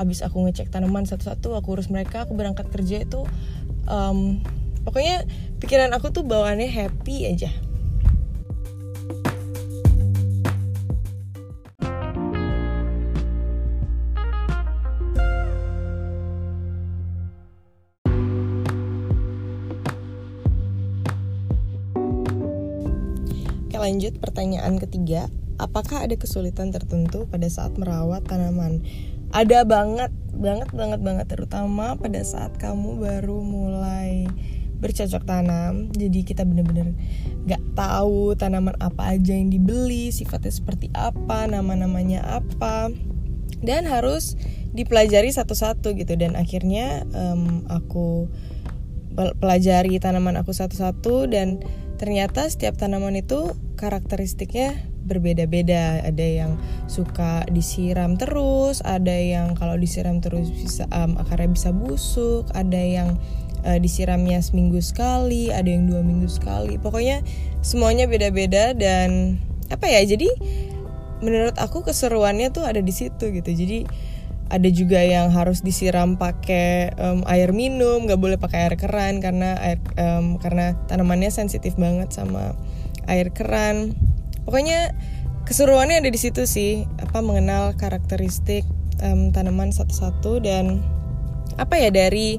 abis 0.01 0.25
aku 0.25 0.41
ngecek 0.49 0.73
tanaman 0.73 1.05
satu-satu 1.05 1.53
aku 1.53 1.77
urus 1.77 1.93
mereka 1.93 2.25
aku 2.25 2.33
berangkat 2.33 2.65
kerja 2.73 3.05
itu 3.05 3.29
um, 3.85 4.41
pokoknya 4.89 5.29
pikiran 5.61 5.93
aku 5.93 6.09
tuh 6.11 6.25
bawaannya 6.25 6.69
happy 6.69 7.29
aja 7.29 7.53
lanjut 23.93 24.17
pertanyaan 24.17 24.81
ketiga. 24.81 25.29
Apakah 25.61 26.09
ada 26.09 26.17
kesulitan 26.17 26.73
tertentu 26.73 27.29
pada 27.29 27.45
saat 27.53 27.77
merawat 27.77 28.25
tanaman? 28.25 28.81
Ada 29.37 29.69
banget, 29.69 30.09
banget, 30.33 30.73
banget, 30.73 31.01
banget. 31.05 31.27
Terutama 31.29 32.01
pada 32.01 32.25
saat 32.25 32.57
kamu 32.57 33.05
baru 33.05 33.45
mulai 33.45 34.33
bercocok 34.81 35.29
tanam. 35.29 35.93
Jadi 35.93 36.25
kita 36.25 36.49
bener-bener 36.49 36.97
gak 37.45 37.61
tahu 37.77 38.33
tanaman 38.33 38.81
apa 38.81 39.13
aja 39.13 39.37
yang 39.37 39.53
dibeli, 39.53 40.09
sifatnya 40.09 40.57
seperti 40.57 40.89
apa, 40.97 41.45
nama-namanya 41.45 42.25
apa. 42.41 42.89
Dan 43.61 43.85
harus 43.85 44.41
dipelajari 44.73 45.29
satu-satu 45.37 45.93
gitu. 46.01 46.17
Dan 46.17 46.33
akhirnya 46.33 47.05
um, 47.13 47.69
aku 47.69 48.33
pelajari 49.13 50.01
tanaman 50.01 50.41
aku 50.41 50.57
satu-satu 50.57 51.29
dan 51.29 51.61
ternyata 51.97 52.49
setiap 52.49 52.79
tanaman 52.79 53.19
itu 53.19 53.57
karakteristiknya 53.77 54.77
berbeda-beda. 55.03 56.03
Ada 56.07 56.27
yang 56.47 56.53
suka 56.87 57.45
disiram 57.51 58.15
terus 58.15 58.81
ada 58.87 59.13
yang 59.13 59.59
kalau 59.59 59.75
disiram 59.75 60.23
terus 60.23 60.49
bisa 60.49 60.87
um, 60.95 61.19
akarnya 61.19 61.51
bisa 61.51 61.71
busuk 61.75 62.47
ada 62.55 62.79
yang 62.79 63.19
uh, 63.67 63.79
disiramnya 63.79 64.39
seminggu 64.41 64.79
sekali 64.79 65.51
ada 65.51 65.67
yang 65.67 65.91
dua 65.91 66.01
minggu 66.01 66.31
sekali. 66.31 66.79
Pokoknya 66.79 67.21
semuanya 67.61 68.07
beda-beda 68.07 68.75
dan 68.75 69.39
apa 69.71 69.89
ya 69.89 70.05
jadi 70.05 70.29
menurut 71.23 71.55
aku 71.57 71.87
keseruannya 71.87 72.51
tuh 72.51 72.67
ada 72.67 72.83
di 72.83 72.91
situ 72.95 73.31
gitu. 73.31 73.51
Jadi 73.51 73.87
ada 74.53 74.69
juga 74.69 75.01
yang 75.01 75.33
harus 75.33 75.65
disiram 75.65 76.21
pakai 76.21 76.93
um, 77.01 77.25
air 77.25 77.57
minum 77.57 78.05
nggak 78.05 78.21
boleh 78.21 78.37
pakai 78.37 78.69
air 78.69 78.77
keran 78.77 79.25
karena 79.25 79.57
air 79.57 79.81
um, 79.97 80.37
karena 80.37 80.77
tanamannya 80.93 81.33
sensitif 81.33 81.73
banget 81.81 82.13
sama 82.13 82.53
air 83.09 83.33
keran. 83.33 83.97
Pokoknya 84.45 84.93
keseruannya 85.49 86.05
ada 86.05 86.11
di 86.13 86.21
situ 86.21 86.45
sih 86.45 86.85
apa 87.01 87.25
mengenal 87.25 87.81
karakteristik 87.81 88.69
um, 89.01 89.33
tanaman 89.33 89.73
satu-satu 89.73 90.45
dan 90.45 90.85
apa 91.57 91.81
ya 91.81 91.89
dari 91.89 92.37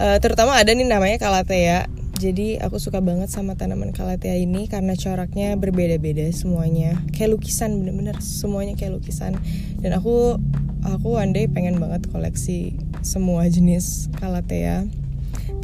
uh, 0.00 0.16
terutama 0.24 0.56
ada 0.56 0.72
nih 0.72 0.88
namanya 0.88 1.20
kalatea 1.20 1.84
jadi 2.20 2.60
aku 2.60 2.76
suka 2.76 3.00
banget 3.00 3.32
sama 3.32 3.56
tanaman 3.56 3.96
kalatea 3.96 4.36
ini 4.36 4.68
karena 4.68 4.92
coraknya 4.92 5.56
berbeda-beda 5.56 6.28
semuanya. 6.36 7.00
Kayak 7.16 7.40
lukisan 7.40 7.80
bener-bener 7.80 8.20
semuanya 8.20 8.76
kayak 8.76 9.00
lukisan. 9.00 9.40
Dan 9.80 9.96
aku 9.96 10.36
aku 10.84 11.16
one 11.16 11.32
pengen 11.48 11.80
banget 11.80 12.04
koleksi 12.12 12.76
semua 13.00 13.48
jenis 13.48 14.12
kalatea. 14.20 14.84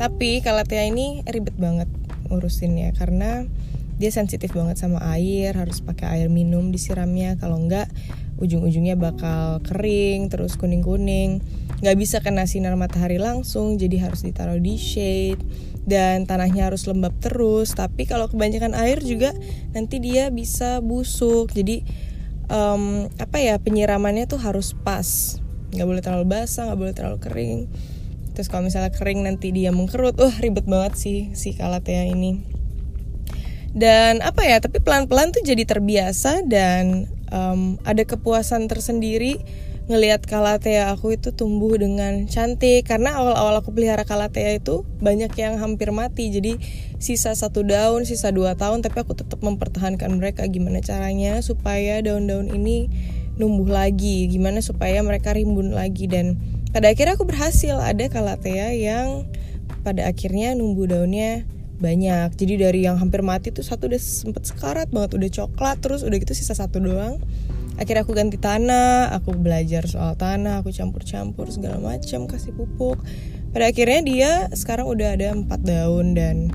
Tapi 0.00 0.40
kalatea 0.40 0.88
ini 0.88 1.20
ribet 1.28 1.52
banget 1.60 1.92
ngurusinnya 2.32 2.96
karena 2.96 3.44
dia 4.00 4.08
sensitif 4.08 4.56
banget 4.56 4.80
sama 4.80 5.04
air, 5.12 5.52
harus 5.52 5.84
pakai 5.84 6.08
air 6.08 6.32
minum 6.32 6.72
disiramnya. 6.72 7.36
Kalau 7.36 7.60
enggak 7.60 7.92
ujung-ujungnya 8.40 8.96
bakal 8.96 9.60
kering 9.60 10.32
terus 10.32 10.56
kuning-kuning. 10.56 11.44
Nggak 11.84 11.96
bisa 12.00 12.16
kena 12.24 12.48
sinar 12.48 12.72
matahari 12.80 13.20
langsung, 13.20 13.76
jadi 13.76 14.08
harus 14.08 14.24
ditaruh 14.24 14.56
di 14.56 14.80
shade 14.80 15.75
dan 15.86 16.26
tanahnya 16.26 16.68
harus 16.68 16.84
lembab 16.84 17.14
terus. 17.22 17.72
Tapi 17.72 18.04
kalau 18.04 18.26
kebanyakan 18.26 18.74
air 18.74 18.98
juga 19.00 19.32
nanti 19.72 20.02
dia 20.02 20.28
bisa 20.34 20.82
busuk. 20.82 21.54
Jadi 21.54 21.86
um, 22.50 23.06
apa 23.16 23.38
ya 23.38 23.56
penyiramannya 23.62 24.26
tuh 24.26 24.42
harus 24.42 24.74
pas. 24.74 25.38
Nggak 25.72 25.86
boleh 25.86 26.02
terlalu 26.02 26.26
basah 26.26 26.68
nggak 26.68 26.80
boleh 26.82 26.94
terlalu 26.94 27.18
kering. 27.22 27.60
Terus 28.36 28.52
kalau 28.52 28.68
misalnya 28.68 28.92
kering 28.92 29.24
nanti 29.24 29.48
dia 29.54 29.72
mengkerut 29.72 30.18
wah 30.20 30.34
ribet 30.44 30.68
banget 30.68 30.98
sih 31.00 31.18
si 31.32 31.56
kalatea 31.56 32.04
ini. 32.04 32.44
Dan 33.76 34.20
apa 34.24 34.44
ya 34.44 34.60
tapi 34.60 34.80
pelan-pelan 34.80 35.32
tuh 35.32 35.44
jadi 35.44 35.64
terbiasa 35.68 36.44
dan 36.44 37.08
um, 37.28 37.76
ada 37.84 38.04
kepuasan 38.04 38.68
tersendiri 38.68 39.40
ngelihat 39.86 40.26
kalatea 40.26 40.90
aku 40.90 41.14
itu 41.14 41.30
tumbuh 41.30 41.78
dengan 41.78 42.26
cantik. 42.26 42.86
Karena 42.86 43.18
awal-awal 43.18 43.62
aku 43.62 43.70
pelihara 43.70 44.02
kalatea 44.02 44.58
itu 44.58 44.82
banyak 44.98 45.30
yang 45.38 45.62
hampir 45.62 45.94
mati. 45.94 46.30
Jadi 46.34 46.58
sisa 46.98 47.32
satu 47.38 47.62
daun 47.62 48.02
sisa 48.02 48.34
dua 48.34 48.58
tahun 48.58 48.82
tapi 48.82 49.02
aku 49.02 49.14
tetap 49.14 49.38
mempertahankan 49.42 50.10
mereka. 50.18 50.42
Gimana 50.50 50.82
caranya 50.82 51.38
supaya 51.38 52.02
daun-daun 52.02 52.50
ini 52.50 52.90
numbuh 53.38 53.70
lagi? 53.70 54.26
Gimana 54.26 54.58
supaya 54.58 54.98
mereka 55.06 55.30
rimbun 55.30 55.70
lagi? 55.70 56.10
Dan 56.10 56.34
pada 56.74 56.90
akhirnya 56.90 57.14
aku 57.14 57.26
berhasil. 57.26 57.78
Ada 57.78 58.10
kalatea 58.10 58.74
yang 58.74 59.30
pada 59.86 60.10
akhirnya 60.10 60.58
numbuh 60.58 60.90
daunnya 60.90 61.46
banyak. 61.78 62.34
Jadi 62.34 62.58
dari 62.58 62.80
yang 62.90 62.98
hampir 62.98 63.22
mati 63.22 63.54
tuh 63.54 63.62
satu 63.62 63.86
udah 63.86 64.02
sempet 64.02 64.50
sekarat 64.50 64.90
banget 64.90 65.14
udah 65.14 65.30
coklat. 65.30 65.78
Terus 65.78 66.02
udah 66.02 66.18
gitu 66.18 66.34
sisa 66.34 66.58
satu 66.58 66.82
doang 66.82 67.22
akhirnya 67.76 68.02
aku 68.02 68.16
ganti 68.16 68.40
tanah 68.40 69.12
aku 69.12 69.36
belajar 69.36 69.84
soal 69.84 70.16
tanah 70.16 70.64
aku 70.64 70.72
campur-campur 70.72 71.48
segala 71.52 71.80
macam 71.80 72.24
kasih 72.28 72.56
pupuk. 72.56 73.00
Pada 73.52 73.72
akhirnya 73.72 74.00
dia 74.04 74.30
sekarang 74.52 74.88
udah 74.88 75.16
ada 75.16 75.32
empat 75.32 75.60
daun 75.64 76.12
dan 76.16 76.52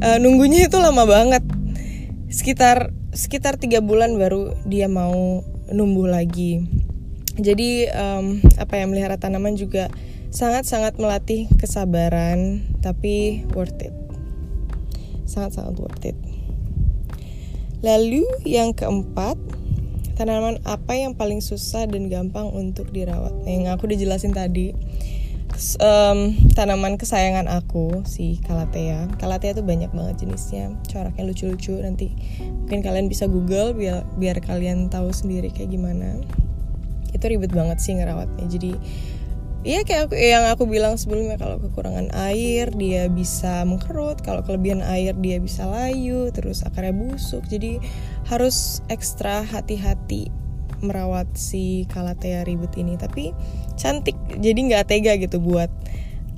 uh, 0.00 0.16
nunggunya 0.20 0.68
itu 0.68 0.76
lama 0.80 1.04
banget. 1.04 1.44
Sekitar 2.28 2.92
sekitar 3.16 3.56
tiga 3.56 3.80
bulan 3.80 4.16
baru 4.20 4.52
dia 4.68 4.88
mau 4.88 5.40
numbuh 5.72 6.08
lagi. 6.08 6.64
Jadi 7.36 7.88
um, 7.92 8.40
apa 8.56 8.80
yang 8.80 8.92
melihara 8.92 9.20
tanaman 9.20 9.60
juga 9.60 9.92
sangat-sangat 10.32 10.96
melatih 10.96 11.48
kesabaran 11.60 12.64
tapi 12.80 13.44
worth 13.52 13.76
it. 13.80 13.92
Sangat-sangat 15.28 15.76
worth 15.80 16.04
it. 16.04 16.16
Lalu 17.84 18.24
yang 18.48 18.72
keempat 18.72 19.36
tanaman 20.16 20.58
apa 20.64 20.96
yang 20.96 21.12
paling 21.12 21.44
susah 21.44 21.84
dan 21.84 22.08
gampang 22.08 22.48
untuk 22.50 22.88
dirawat? 22.90 23.36
Yang 23.44 23.76
aku 23.76 23.82
udah 23.92 23.98
jelasin 24.00 24.32
tadi. 24.32 24.72
Em, 25.78 26.18
tanaman 26.56 26.96
kesayangan 26.96 27.46
aku 27.46 28.02
si 28.08 28.40
kalatea. 28.44 29.06
Kalatea 29.20 29.54
tuh 29.54 29.62
banyak 29.62 29.92
banget 29.92 30.26
jenisnya. 30.26 30.72
Coraknya 30.88 31.28
lucu-lucu. 31.28 31.76
Nanti 31.78 32.12
mungkin 32.64 32.80
kalian 32.80 33.06
bisa 33.06 33.28
google 33.28 33.76
biar 33.76 34.02
biar 34.16 34.40
kalian 34.40 34.88
tahu 34.88 35.12
sendiri 35.12 35.52
kayak 35.52 35.70
gimana. 35.70 36.18
Itu 37.12 37.28
ribet 37.28 37.52
banget 37.52 37.78
sih 37.78 37.94
ngerawatnya. 37.94 38.44
Jadi 38.48 38.72
Iya 39.66 39.82
kayak 39.82 40.14
yang 40.14 40.46
aku 40.46 40.70
bilang 40.70 40.94
sebelumnya 40.94 41.34
kalau 41.42 41.58
kekurangan 41.58 42.14
air 42.14 42.70
dia 42.70 43.10
bisa 43.10 43.66
mengkerut, 43.66 44.22
kalau 44.22 44.46
kelebihan 44.46 44.78
air 44.78 45.10
dia 45.18 45.42
bisa 45.42 45.66
layu, 45.66 46.30
terus 46.30 46.62
akarnya 46.62 46.94
busuk. 46.94 47.42
Jadi 47.50 47.82
harus 48.30 48.78
ekstra 48.86 49.42
hati-hati 49.42 50.30
merawat 50.86 51.26
si 51.34 51.82
kalatea 51.90 52.46
ribet 52.46 52.78
ini. 52.78 52.94
Tapi 52.94 53.34
cantik, 53.74 54.14
jadi 54.38 54.54
nggak 54.54 54.86
tega 54.86 55.18
gitu 55.18 55.42
buat 55.42 55.74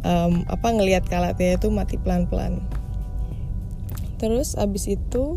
em, 0.08 0.48
apa 0.48 0.68
ngelihat 0.72 1.04
kalatea 1.04 1.60
itu 1.60 1.68
mati 1.68 2.00
pelan-pelan. 2.00 2.64
Terus 4.16 4.56
abis 4.56 4.88
itu 4.88 5.36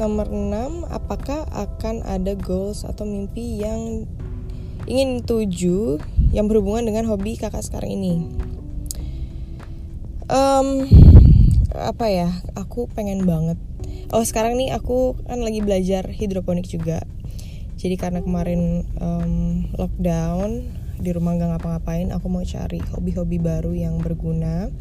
nomor 0.00 0.32
6 0.32 0.88
apakah 0.88 1.44
akan 1.52 2.08
ada 2.08 2.32
goals 2.40 2.88
atau 2.88 3.04
mimpi 3.04 3.60
yang 3.60 4.08
ingin 4.86 5.22
tuju 5.22 5.98
yang 6.30 6.46
berhubungan 6.46 6.86
dengan 6.86 7.04
hobi 7.10 7.34
kakak 7.38 7.62
sekarang 7.62 7.94
ini. 7.94 8.26
Em, 10.26 10.68
apa 11.74 12.06
ya? 12.10 12.30
Aku 12.58 12.90
pengen 12.90 13.26
banget. 13.26 13.58
Oh 14.14 14.22
sekarang 14.22 14.58
nih 14.58 14.70
aku 14.74 15.18
kan 15.26 15.42
lagi 15.42 15.62
belajar 15.62 16.06
hidroponik 16.10 16.66
juga. 16.66 17.02
Jadi 17.76 17.94
karena 17.98 18.22
kemarin 18.24 18.86
em, 18.98 19.32
lockdown 19.76 20.64
di 20.96 21.12
rumah 21.12 21.36
nggak 21.36 21.60
ngapa-ngapain, 21.60 22.08
aku 22.08 22.26
mau 22.32 22.40
cari 22.40 22.80
hobi-hobi 22.80 23.36
baru 23.36 23.76
yang 23.76 24.00
berguna. 24.00 24.72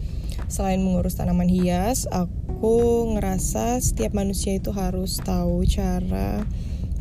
Selain 0.48 0.80
mengurus 0.80 1.20
tanaman 1.20 1.52
hias, 1.52 2.08
aku 2.08 3.10
ngerasa 3.18 3.84
setiap 3.84 4.16
manusia 4.16 4.56
itu 4.56 4.72
harus 4.72 5.20
tahu 5.20 5.68
cara 5.68 6.48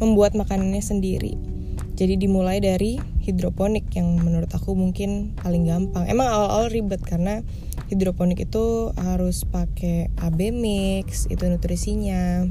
membuat 0.03 0.35
makanannya 0.35 0.83
sendiri. 0.83 1.54
Jadi 1.95 2.19
dimulai 2.19 2.59
dari 2.59 2.99
hidroponik 3.23 3.87
yang 3.95 4.19
menurut 4.19 4.51
aku 4.51 4.75
mungkin 4.75 5.39
paling 5.39 5.63
gampang. 5.63 6.11
Emang 6.11 6.27
awal-awal 6.27 6.67
ribet 6.69 6.99
karena 7.07 7.47
hidroponik 7.87 8.43
itu 8.43 8.91
harus 8.99 9.47
pakai 9.47 10.11
AB 10.19 10.51
mix, 10.51 11.31
itu 11.31 11.47
nutrisinya. 11.47 12.51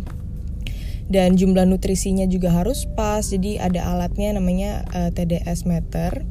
Dan 1.11 1.35
jumlah 1.35 1.67
nutrisinya 1.67 2.23
juga 2.31 2.55
harus 2.55 2.87
pas. 2.87 3.27
Jadi 3.27 3.59
ada 3.59 3.91
alatnya 3.91 4.39
namanya 4.39 4.87
eh, 4.95 5.11
TDS 5.11 5.67
meter. 5.67 6.23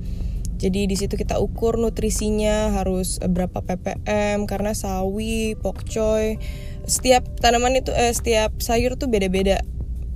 Jadi 0.63 0.87
di 0.87 0.95
situ 0.95 1.19
kita 1.19 1.43
ukur 1.43 1.75
nutrisinya 1.75 2.71
harus 2.79 3.19
berapa 3.19 3.67
ppm 3.67 4.47
karena 4.47 4.79
sawi, 4.79 5.59
pokcoy, 5.59 6.39
setiap 6.87 7.27
tanaman 7.43 7.83
itu 7.83 7.91
eh, 7.91 8.15
setiap 8.15 8.63
sayur 8.63 8.95
tuh 8.95 9.11
beda-beda 9.11 9.67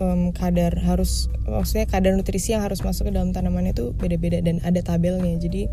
em, 0.00 0.32
kadar 0.32 0.76
harus 0.82 1.32
maksudnya 1.46 1.86
kadar 1.88 2.12
nutrisi 2.16 2.52
yang 2.52 2.64
harus 2.64 2.82
masuk 2.82 3.08
ke 3.08 3.12
dalam 3.14 3.32
tanaman 3.32 3.70
itu 3.70 3.92
beda-beda 3.96 4.42
dan 4.42 4.60
ada 4.62 4.80
tabelnya. 4.82 5.36
Jadi 5.40 5.68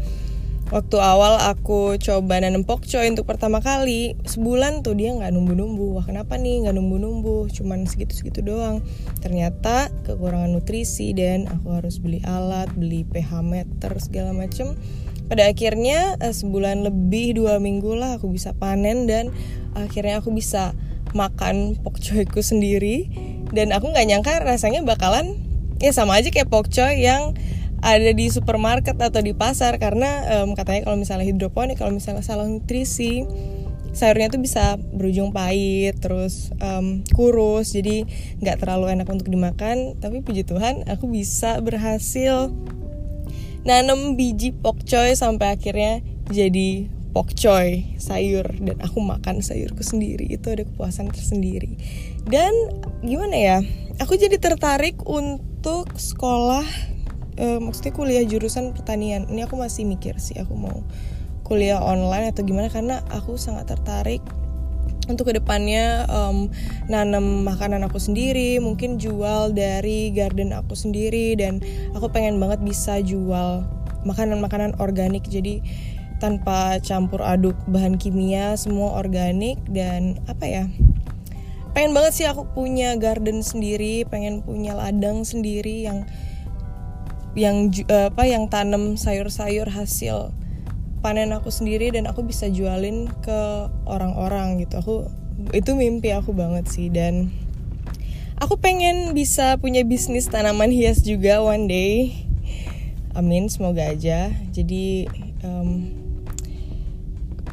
waktu 0.72 0.98
awal 0.98 1.38
aku 1.44 2.00
coba 2.00 2.39
nanam 2.42 2.65
pokcoy 2.65 3.06
untuk 3.12 3.27
pertama 3.30 3.60
kali 3.60 4.18
sebulan 4.25 4.81
tuh 4.81 4.96
dia 4.96 5.14
nggak 5.14 5.33
numbu-numbu. 5.36 6.00
Wah 6.00 6.05
kenapa 6.07 6.40
nih 6.40 6.66
nggak 6.66 6.75
numbu-numbu? 6.75 7.51
Cuman 7.51 7.86
segitu-segitu 7.86 8.42
doang. 8.42 8.79
Ternyata 9.20 9.92
kekurangan 10.07 10.55
nutrisi 10.55 11.12
dan 11.12 11.51
aku 11.51 11.75
harus 11.75 12.00
beli 12.00 12.24
alat, 12.24 12.72
beli 12.74 13.03
pH 13.03 13.44
meter 13.44 13.92
segala 14.00 14.31
macem. 14.31 14.79
Pada 15.27 15.48
akhirnya 15.48 16.20
eh, 16.20 16.36
sebulan 16.36 16.83
lebih 16.83 17.40
dua 17.40 17.57
minggu 17.57 17.96
lah 17.96 18.20
aku 18.20 18.31
bisa 18.31 18.51
panen 18.55 19.07
dan 19.07 19.31
akhirnya 19.74 20.22
aku 20.22 20.29
bisa 20.36 20.75
makan 21.14 21.77
pokcoyku 21.79 22.42
sendiri 22.42 23.07
dan 23.53 23.70
aku 23.72 23.94
nggak 23.94 24.05
nyangka 24.09 24.33
rasanya 24.42 24.81
bakalan 24.81 25.37
ya 25.77 25.94
sama 25.94 26.18
aja 26.18 26.33
kayak 26.33 26.50
pokcoy 26.50 27.05
yang 27.05 27.37
ada 27.83 28.16
di 28.16 28.31
supermarket 28.31 28.96
atau 28.96 29.20
di 29.20 29.35
pasar. 29.35 29.77
Karena 29.77 30.42
em, 30.42 30.57
katanya 30.57 30.89
kalau 30.89 30.98
misalnya 30.98 31.27
hidroponik 31.27 31.77
kalau 31.77 31.94
misalnya 31.94 32.25
salah 32.25 32.48
nutrisi 32.48 33.27
sayurnya 33.94 34.33
tuh 34.33 34.42
bisa 34.42 34.81
berujung 34.89 35.29
pahit 35.29 36.00
terus 36.01 36.50
em, 36.57 37.05
kurus. 37.13 37.75
Jadi 37.75 38.07
nggak 38.42 38.63
terlalu 38.63 38.96
enak 38.96 39.07
untuk 39.11 39.29
dimakan. 39.29 40.00
Tapi 40.00 40.24
puji 40.24 40.48
Tuhan 40.48 40.87
aku 40.87 41.05
bisa 41.11 41.59
berhasil 41.59 42.50
nanam 43.63 44.20
biji 44.20 44.51
pokcoy 44.51 45.16
sampai 45.16 45.55
akhirnya 45.55 46.03
jadi 46.27 46.87
pokcoy 47.14 47.96
sayur. 48.02 48.44
Dan 48.60 48.82
aku 48.82 49.00
makan 49.00 49.40
sayurku 49.40 49.86
sendiri. 49.86 50.28
Itu 50.34 50.52
ada 50.52 50.66
kepuasan 50.66 51.14
tersendiri. 51.14 51.78
Dan 52.26 52.52
gimana 53.06 53.38
ya? 53.38 53.58
Aku 54.02 54.18
jadi 54.18 54.42
tertarik 54.42 54.98
untuk 55.06 55.94
sekolah 55.94 56.66
eh, 57.38 57.60
maksudnya 57.62 57.94
kuliah 57.94 58.26
jurusan 58.26 58.74
pertanian. 58.74 59.30
Ini 59.30 59.46
aku 59.46 59.56
masih 59.56 59.86
mikir 59.86 60.18
sih 60.18 60.42
aku 60.42 60.58
mau 60.58 60.82
kuliah 61.46 61.80
online 61.80 62.34
atau 62.34 62.42
gimana. 62.42 62.74
Karena 62.74 63.06
aku 63.14 63.38
sangat 63.38 63.70
tertarik 63.70 64.26
untuk 65.04 65.28
ke 65.28 65.36
depannya 65.36 66.08
em, 66.08 66.48
nanam 66.88 67.44
makanan 67.44 67.84
aku 67.84 68.00
sendiri 68.00 68.56
mungkin 68.64 68.96
jual 68.96 69.52
dari 69.52 70.10
garden 70.10 70.56
aku 70.56 70.74
sendiri. 70.74 71.38
Dan 71.38 71.62
aku 71.94 72.10
pengen 72.10 72.42
banget 72.42 72.66
bisa 72.66 72.98
jual 73.06 73.62
makanan-makanan 74.04 74.80
organik. 74.80 75.24
Jadi 75.28 75.64
tanpa 76.24 76.79
campur 76.79 77.20
aduk 77.20 77.59
bahan 77.68 78.00
kimia 78.00 78.55
semua 78.55 78.96
organik 78.96 79.59
dan 79.68 80.24
apa 80.31 80.48
ya 80.48 80.64
pengen 81.75 81.92
banget 81.92 82.14
sih 82.16 82.27
aku 82.31 82.48
punya 82.55 82.96
garden 82.96 83.44
sendiri 83.44 84.07
pengen 84.07 84.40
punya 84.40 84.72
ladang 84.72 85.27
sendiri 85.27 85.83
yang 85.83 86.07
yang 87.36 87.68
eh, 87.92 88.07
apa 88.07 88.24
yang 88.24 88.48
tanam 88.48 88.96
sayur-sayur 88.96 89.68
hasil 89.68 90.31
panen 91.03 91.36
aku 91.36 91.51
sendiri 91.51 91.92
dan 91.92 92.07
aku 92.07 92.24
bisa 92.24 92.48
jualin 92.48 93.12
ke 93.20 93.68
orang-orang 93.83 94.64
gitu. 94.64 94.79
Aku 94.79 94.96
itu 95.51 95.75
mimpi 95.75 96.16
aku 96.16 96.31
banget 96.31 96.72
sih 96.72 96.88
dan 96.88 97.27
aku 98.40 98.55
pengen 98.55 99.12
bisa 99.12 99.59
punya 99.59 99.83
bisnis 99.83 100.31
tanaman 100.31 100.72
hias 100.72 101.03
juga 101.03 101.44
one 101.44 101.68
day. 101.68 102.16
Amin 103.20 103.51
semoga 103.51 103.92
aja. 103.92 104.31
Jadi 104.55 105.12
em, 105.44 105.92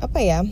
apa 0.00 0.18
ya 0.24 0.42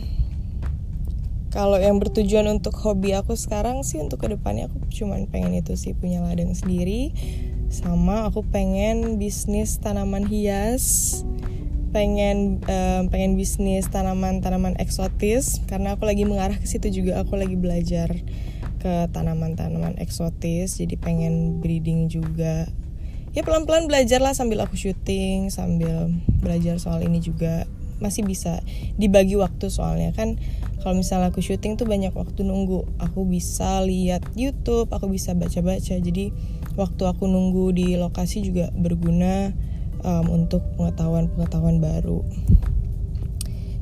kalau 1.49 1.81
yang 1.81 1.97
bertujuan 1.97 2.45
untuk 2.45 2.77
hobi 2.77 3.17
aku 3.17 3.33
sekarang 3.33 3.81
sih 3.81 3.97
untuk 3.97 4.21
ke 4.21 4.29
depannya 4.29 4.69
aku 4.69 4.85
cuman 4.93 5.25
pengen 5.25 5.57
itu 5.57 5.73
sih 5.73 5.97
punya 5.97 6.21
ladang 6.21 6.53
sendiri. 6.53 7.09
Sama 7.73 8.29
aku 8.29 8.45
pengen 8.45 9.17
bisnis 9.17 9.81
tanaman 9.81 10.29
hias. 10.29 11.21
Pengen 11.89 12.61
em, 12.69 13.09
pengen 13.09 13.33
bisnis 13.33 13.89
tanaman-tanaman 13.89 14.77
eksotis. 14.77 15.65
Karena 15.65 15.97
aku 15.97 16.05
lagi 16.05 16.21
mengarah 16.21 16.57
ke 16.57 16.69
situ 16.69 17.01
juga. 17.01 17.17
Aku 17.25 17.33
lagi 17.33 17.57
belajar 17.57 18.13
ke 18.77 18.93
tanaman-tanaman 19.09 19.97
eksotis. 19.97 20.77
Jadi 20.77 21.01
pengen 21.01 21.65
breeding 21.65 22.13
juga. 22.13 22.69
Ya 23.33 23.41
pelan-pelan 23.41 23.89
belajar 23.89 24.21
lah 24.21 24.37
sambil 24.37 24.61
aku 24.65 24.77
syuting 24.77 25.53
sambil 25.53 26.13
belajar 26.41 26.77
soal 26.81 27.05
ini 27.05 27.21
juga 27.21 27.69
masih 27.99 28.25
bisa 28.25 28.63
dibagi 28.99 29.35
waktu 29.39 29.71
soalnya. 29.71 30.11
Kan 30.15 30.39
kalau 30.79 30.95
misalnya 30.95 31.31
aku 31.31 31.43
syuting 31.43 31.75
tuh 31.75 31.87
banyak 31.87 32.11
waktu 32.15 32.47
nunggu. 32.47 32.87
Aku 32.99 33.27
bisa 33.27 33.83
lihat 33.83 34.23
YouTube 34.33 34.91
aku 34.91 35.11
bisa 35.11 35.35
baca-baca. 35.35 35.95
Jadi 35.99 36.31
waktu 36.79 37.03
aku 37.03 37.27
nunggu 37.27 37.75
di 37.75 37.99
lokasi 37.99 38.43
juga 38.43 38.71
berguna 38.71 39.51
um, 40.03 40.25
untuk 40.31 40.63
pengetahuan-pengetahuan 40.79 41.83
baru. 41.83 42.23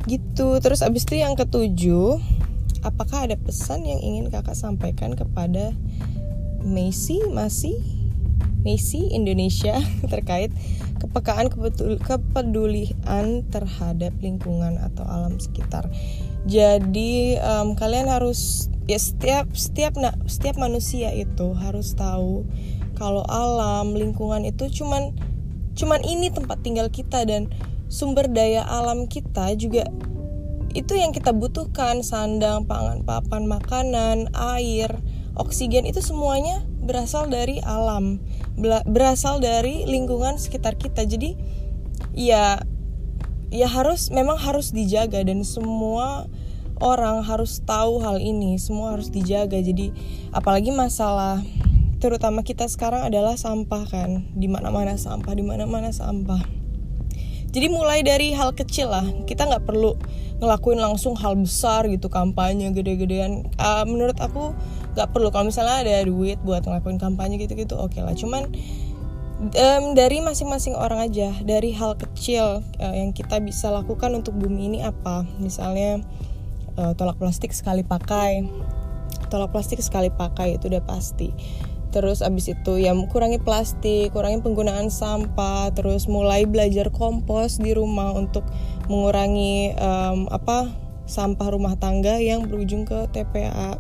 Gitu. 0.09 0.47
Terus 0.61 0.81
abis 0.81 1.05
itu 1.05 1.21
yang 1.21 1.37
ketujuh 1.37 2.17
apakah 2.85 3.27
ada 3.27 3.35
pesan 3.35 3.83
yang 3.83 3.99
ingin 3.99 4.31
kakak 4.31 4.55
sampaikan 4.55 5.13
kepada 5.17 5.73
Messi 6.63 7.19
masih 7.29 7.77
Messi 8.65 9.11
Indonesia 9.13 9.79
terkait 10.11 10.51
kepekaan 10.97 11.47
kebetul- 11.47 12.01
kepedulian 12.01 13.45
terhadap 13.49 14.13
lingkungan 14.19 14.77
atau 14.81 15.05
alam 15.05 15.37
sekitar. 15.37 15.87
Jadi 16.49 17.37
em, 17.37 17.73
kalian 17.77 18.09
harus 18.09 18.71
ya 18.87 18.97
setiap 18.97 19.51
setiap 19.53 19.99
na- 19.99 20.15
setiap 20.25 20.55
manusia 20.55 21.11
itu 21.11 21.51
harus 21.59 21.91
tahu 21.93 22.47
kalau 22.95 23.21
alam 23.27 23.93
lingkungan 23.93 24.47
itu 24.47 24.71
cuman 24.81 25.13
cuman 25.77 26.01
ini 26.01 26.33
tempat 26.33 26.63
tinggal 26.65 26.89
kita 26.89 27.27
dan 27.27 27.51
sumber 27.91 28.25
daya 28.31 28.65
alam 28.65 29.05
kita 29.05 29.53
juga 29.59 29.85
itu 30.75 30.93
yang 30.93 31.15
kita 31.15 31.31
butuhkan 31.31 32.03
sandang, 32.03 32.67
pangan, 32.67 33.01
papan, 33.01 33.47
makanan, 33.49 34.29
air, 34.35 34.91
oksigen 35.39 35.87
itu 35.87 36.03
semuanya 36.03 36.61
berasal 36.87 37.27
dari 37.27 37.59
alam 37.61 38.23
berasal 38.87 39.43
dari 39.43 39.85
lingkungan 39.85 40.39
sekitar 40.39 40.79
kita. 40.79 41.03
Jadi 41.05 41.37
ya 42.17 42.63
ya 43.53 43.67
harus 43.69 44.09
memang 44.09 44.39
harus 44.39 44.73
dijaga 44.73 45.21
dan 45.23 45.45
semua 45.45 46.27
orang 46.77 47.25
harus 47.25 47.61
tahu 47.63 48.01
hal 48.01 48.17
ini 48.17 48.57
semua 48.57 48.97
harus 48.97 49.11
dijaga. 49.13 49.59
Jadi 49.59 49.93
apalagi 50.33 50.73
masalah 50.73 51.43
terutama 51.97 52.45
kita 52.45 52.69
sekarang 52.69 53.09
adalah 53.09 53.33
sampah 53.37 53.83
kan 53.89 54.29
di 54.37 54.45
mana 54.45 54.69
mana 54.69 54.97
sampah 54.97 55.33
di 55.33 55.43
mana 55.45 55.65
mana 55.65 55.89
sampah. 55.93 56.41
Jadi 57.47 57.73
mulai 57.73 58.05
dari 58.05 58.37
hal 58.37 58.53
kecil 58.53 58.91
lah 58.91 59.05
kita 59.25 59.47
nggak 59.49 59.65
perlu 59.65 59.97
ngelakuin 60.37 60.77
langsung 60.77 61.17
hal 61.17 61.33
besar 61.33 61.89
gitu 61.89 62.05
kampanye 62.11 62.69
gede-gedean. 62.69 63.49
Uh, 63.57 63.81
menurut 63.89 64.17
aku 64.21 64.53
nggak 64.97 65.13
perlu. 65.13 65.29
Kalau 65.29 65.45
misalnya 65.45 65.85
ada 65.85 66.01
duit 66.01 66.41
buat 66.41 66.65
ngelakuin 66.65 66.97
kampanye 66.97 67.37
gitu-gitu 67.37 67.77
oke 67.77 67.93
okay 67.93 68.01
lah. 68.01 68.17
Cuman 68.17 68.49
um, 69.37 69.83
dari 69.93 70.17
masing-masing 70.25 70.73
orang 70.73 71.05
aja 71.05 71.29
dari 71.45 71.69
hal 71.77 71.93
kecil 71.93 72.65
uh, 72.81 72.95
yang 72.97 73.13
kita 73.13 73.37
bisa 73.37 73.69
lakukan 73.69 74.09
untuk 74.17 74.33
bumi 74.33 74.73
ini 74.73 74.79
apa? 74.81 75.21
Misalnya 75.37 76.01
uh, 76.81 76.97
tolak 76.97 77.21
plastik 77.21 77.53
sekali 77.53 77.85
pakai. 77.85 78.49
Tolak 79.29 79.53
plastik 79.53 79.77
sekali 79.85 80.09
pakai 80.09 80.57
itu 80.57 80.65
udah 80.65 80.81
pasti. 80.81 81.29
Terus 81.87 82.19
abis 82.19 82.51
itu 82.51 82.73
ya 82.81 82.91
kurangi 83.07 83.39
plastik 83.39 84.11
kurangi 84.11 84.43
penggunaan 84.43 84.91
sampah 84.91 85.71
terus 85.71 86.05
mulai 86.11 86.43
belajar 86.43 86.91
kompos 86.91 87.63
di 87.63 87.71
rumah 87.71 88.11
untuk 88.11 88.43
mengurangi 88.91 89.71
um, 89.79 90.27
apa 90.27 90.67
sampah 91.07 91.47
rumah 91.55 91.79
tangga 91.79 92.19
yang 92.19 92.45
berujung 92.45 92.83
ke 92.83 93.07
TPA 93.15 93.79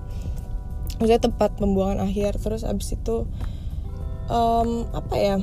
maksudnya 0.97 1.21
tempat 1.21 1.55
pembuangan 1.57 2.03
akhir. 2.03 2.37
Terus 2.41 2.65
abis 2.65 2.97
itu 2.97 3.25
um, 4.29 4.85
apa 4.93 5.15
ya? 5.17 5.37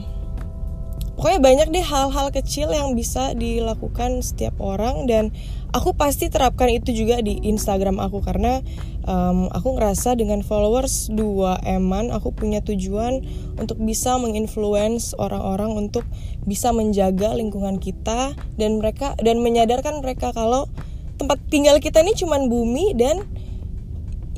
Pokoknya 1.15 1.39
banyak 1.39 1.69
deh 1.71 1.87
hal-hal 1.87 2.35
kecil 2.35 2.75
yang 2.75 2.99
bisa 2.99 3.39
dilakukan 3.39 4.19
setiap 4.19 4.59
orang. 4.59 5.07
Dan 5.07 5.31
aku 5.71 5.95
pasti 5.95 6.27
terapkan 6.27 6.67
itu 6.67 6.91
juga 6.91 7.23
di 7.23 7.39
Instagram 7.39 8.03
aku. 8.03 8.19
Karena 8.19 8.59
um, 9.07 9.47
aku 9.55 9.79
ngerasa 9.79 10.19
dengan 10.19 10.43
followers 10.43 11.15
2 11.15 11.71
eman 11.79 12.11
aku 12.11 12.35
punya 12.35 12.67
tujuan 12.67 13.23
untuk 13.55 13.79
bisa 13.79 14.19
menginfluence 14.19 15.15
orang-orang 15.15 15.87
untuk 15.87 16.03
bisa 16.51 16.75
menjaga 16.75 17.31
lingkungan 17.39 17.79
kita. 17.79 18.35
Dan 18.59 18.83
mereka 18.83 19.15
dan 19.23 19.39
menyadarkan 19.39 20.03
mereka 20.03 20.35
kalau 20.35 20.67
tempat 21.15 21.39
tinggal 21.47 21.79
kita 21.79 22.03
ini 22.03 22.19
cuman 22.19 22.51
bumi 22.51 22.91
dan 22.99 23.23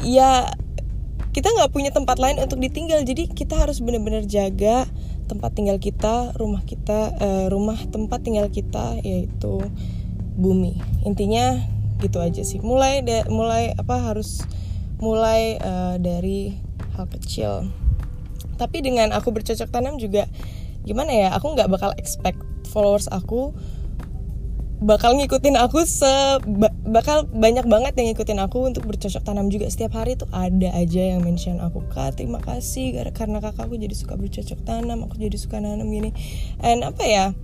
ya 0.04 0.44
kita 1.36 1.52
nggak 1.52 1.68
punya 1.68 1.92
tempat 1.92 2.16
lain 2.16 2.40
untuk 2.40 2.56
ditinggal 2.56 3.04
jadi 3.04 3.28
kita 3.28 3.60
harus 3.60 3.84
benar-benar 3.84 4.24
jaga 4.24 4.88
tempat 5.28 5.52
tinggal 5.52 5.76
kita, 5.76 6.32
rumah 6.38 6.64
kita, 6.64 7.12
uh, 7.18 7.46
rumah 7.52 7.76
tempat 7.92 8.24
tinggal 8.24 8.48
kita 8.48 8.96
yaitu 9.04 9.60
bumi. 10.38 10.80
Intinya 11.04 11.60
gitu 12.00 12.24
aja 12.24 12.40
sih. 12.40 12.62
Mulai 12.64 13.04
mulai 13.28 13.76
apa 13.76 14.00
harus 14.00 14.48
mulai 14.96 15.60
uh, 15.60 16.00
dari 16.00 16.56
hal 16.96 17.04
kecil. 17.12 17.68
Tapi 18.56 18.80
dengan 18.80 19.12
aku 19.12 19.28
bercocok 19.34 19.68
tanam 19.68 20.00
juga 20.00 20.24
gimana 20.88 21.12
ya? 21.12 21.28
Aku 21.36 21.52
nggak 21.52 21.68
bakal 21.68 21.92
expect 22.00 22.40
followers 22.72 23.12
aku 23.12 23.52
bakal 24.86 25.18
ngikutin 25.18 25.58
aku 25.58 25.82
se 25.82 26.38
bakal 26.86 27.26
banyak 27.26 27.66
banget 27.66 27.98
yang 27.98 28.14
ngikutin 28.14 28.38
aku 28.38 28.70
untuk 28.70 28.86
bercocok 28.86 29.18
tanam 29.26 29.50
juga. 29.50 29.66
Setiap 29.66 29.98
hari 29.98 30.14
tuh 30.14 30.30
ada 30.30 30.70
aja 30.78 31.02
yang 31.02 31.26
mention 31.26 31.58
aku 31.58 31.82
kak 31.90 32.14
terima 32.14 32.38
kasih 32.38 32.94
karena 33.10 33.42
kakakku 33.42 33.74
jadi 33.74 33.92
suka 33.98 34.14
bercocok 34.14 34.62
tanam 34.62 35.02
aku 35.10 35.18
jadi 35.18 35.34
suka 35.34 35.58
nanam 35.58 35.90
gini. 35.90 36.14
And 36.62 36.86
apa 36.86 37.02
ya 37.02 37.34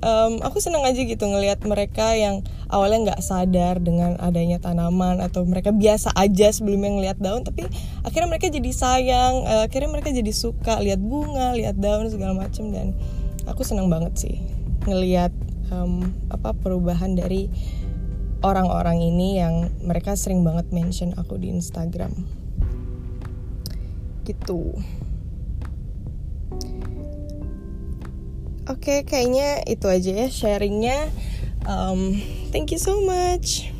um, 0.00 0.40
aku 0.40 0.64
seneng 0.64 0.80
aja 0.88 0.96
gitu 0.96 1.20
ngelihat 1.28 1.60
mereka 1.68 2.16
yang 2.16 2.40
awalnya 2.72 3.12
nggak 3.12 3.20
sadar 3.20 3.84
dengan 3.84 4.16
adanya 4.16 4.56
tanaman 4.56 5.20
atau 5.20 5.44
mereka 5.44 5.76
biasa 5.76 6.16
aja 6.16 6.48
sebelumnya 6.48 6.88
ngelihat 6.96 7.18
daun 7.20 7.44
tapi 7.44 7.68
akhirnya 8.00 8.32
mereka 8.32 8.48
jadi 8.48 8.70
sayang 8.72 9.44
uh, 9.44 9.68
akhirnya 9.68 9.92
mereka 9.92 10.08
jadi 10.08 10.32
suka 10.32 10.80
lihat 10.80 11.04
bunga 11.04 11.52
lihat 11.52 11.76
daun 11.76 12.08
segala 12.08 12.32
macem. 12.32 12.72
Dan 12.72 12.96
aku 13.44 13.60
seneng 13.60 13.92
banget 13.92 14.16
sih 14.16 14.40
ngelihat 14.88 15.36
um, 15.72 16.12
apa 16.28 16.52
perubahan 16.56 17.16
dari 17.16 17.48
orang-orang 18.44 19.02
ini 19.02 19.42
yang 19.42 19.70
mereka 19.82 20.14
sering 20.14 20.46
banget 20.46 20.70
mention 20.70 21.14
aku 21.18 21.38
di 21.40 21.50
Instagram 21.50 22.12
gitu 24.28 24.76
Oke, 28.68 29.00
okay, 29.00 29.24
kayaknya 29.24 29.64
itu 29.64 29.88
aja 29.88 30.12
ya 30.12 30.28
sharingnya. 30.28 31.08
Um, 31.64 32.20
thank 32.52 32.68
you 32.68 32.76
so 32.76 33.00
much. 33.00 33.72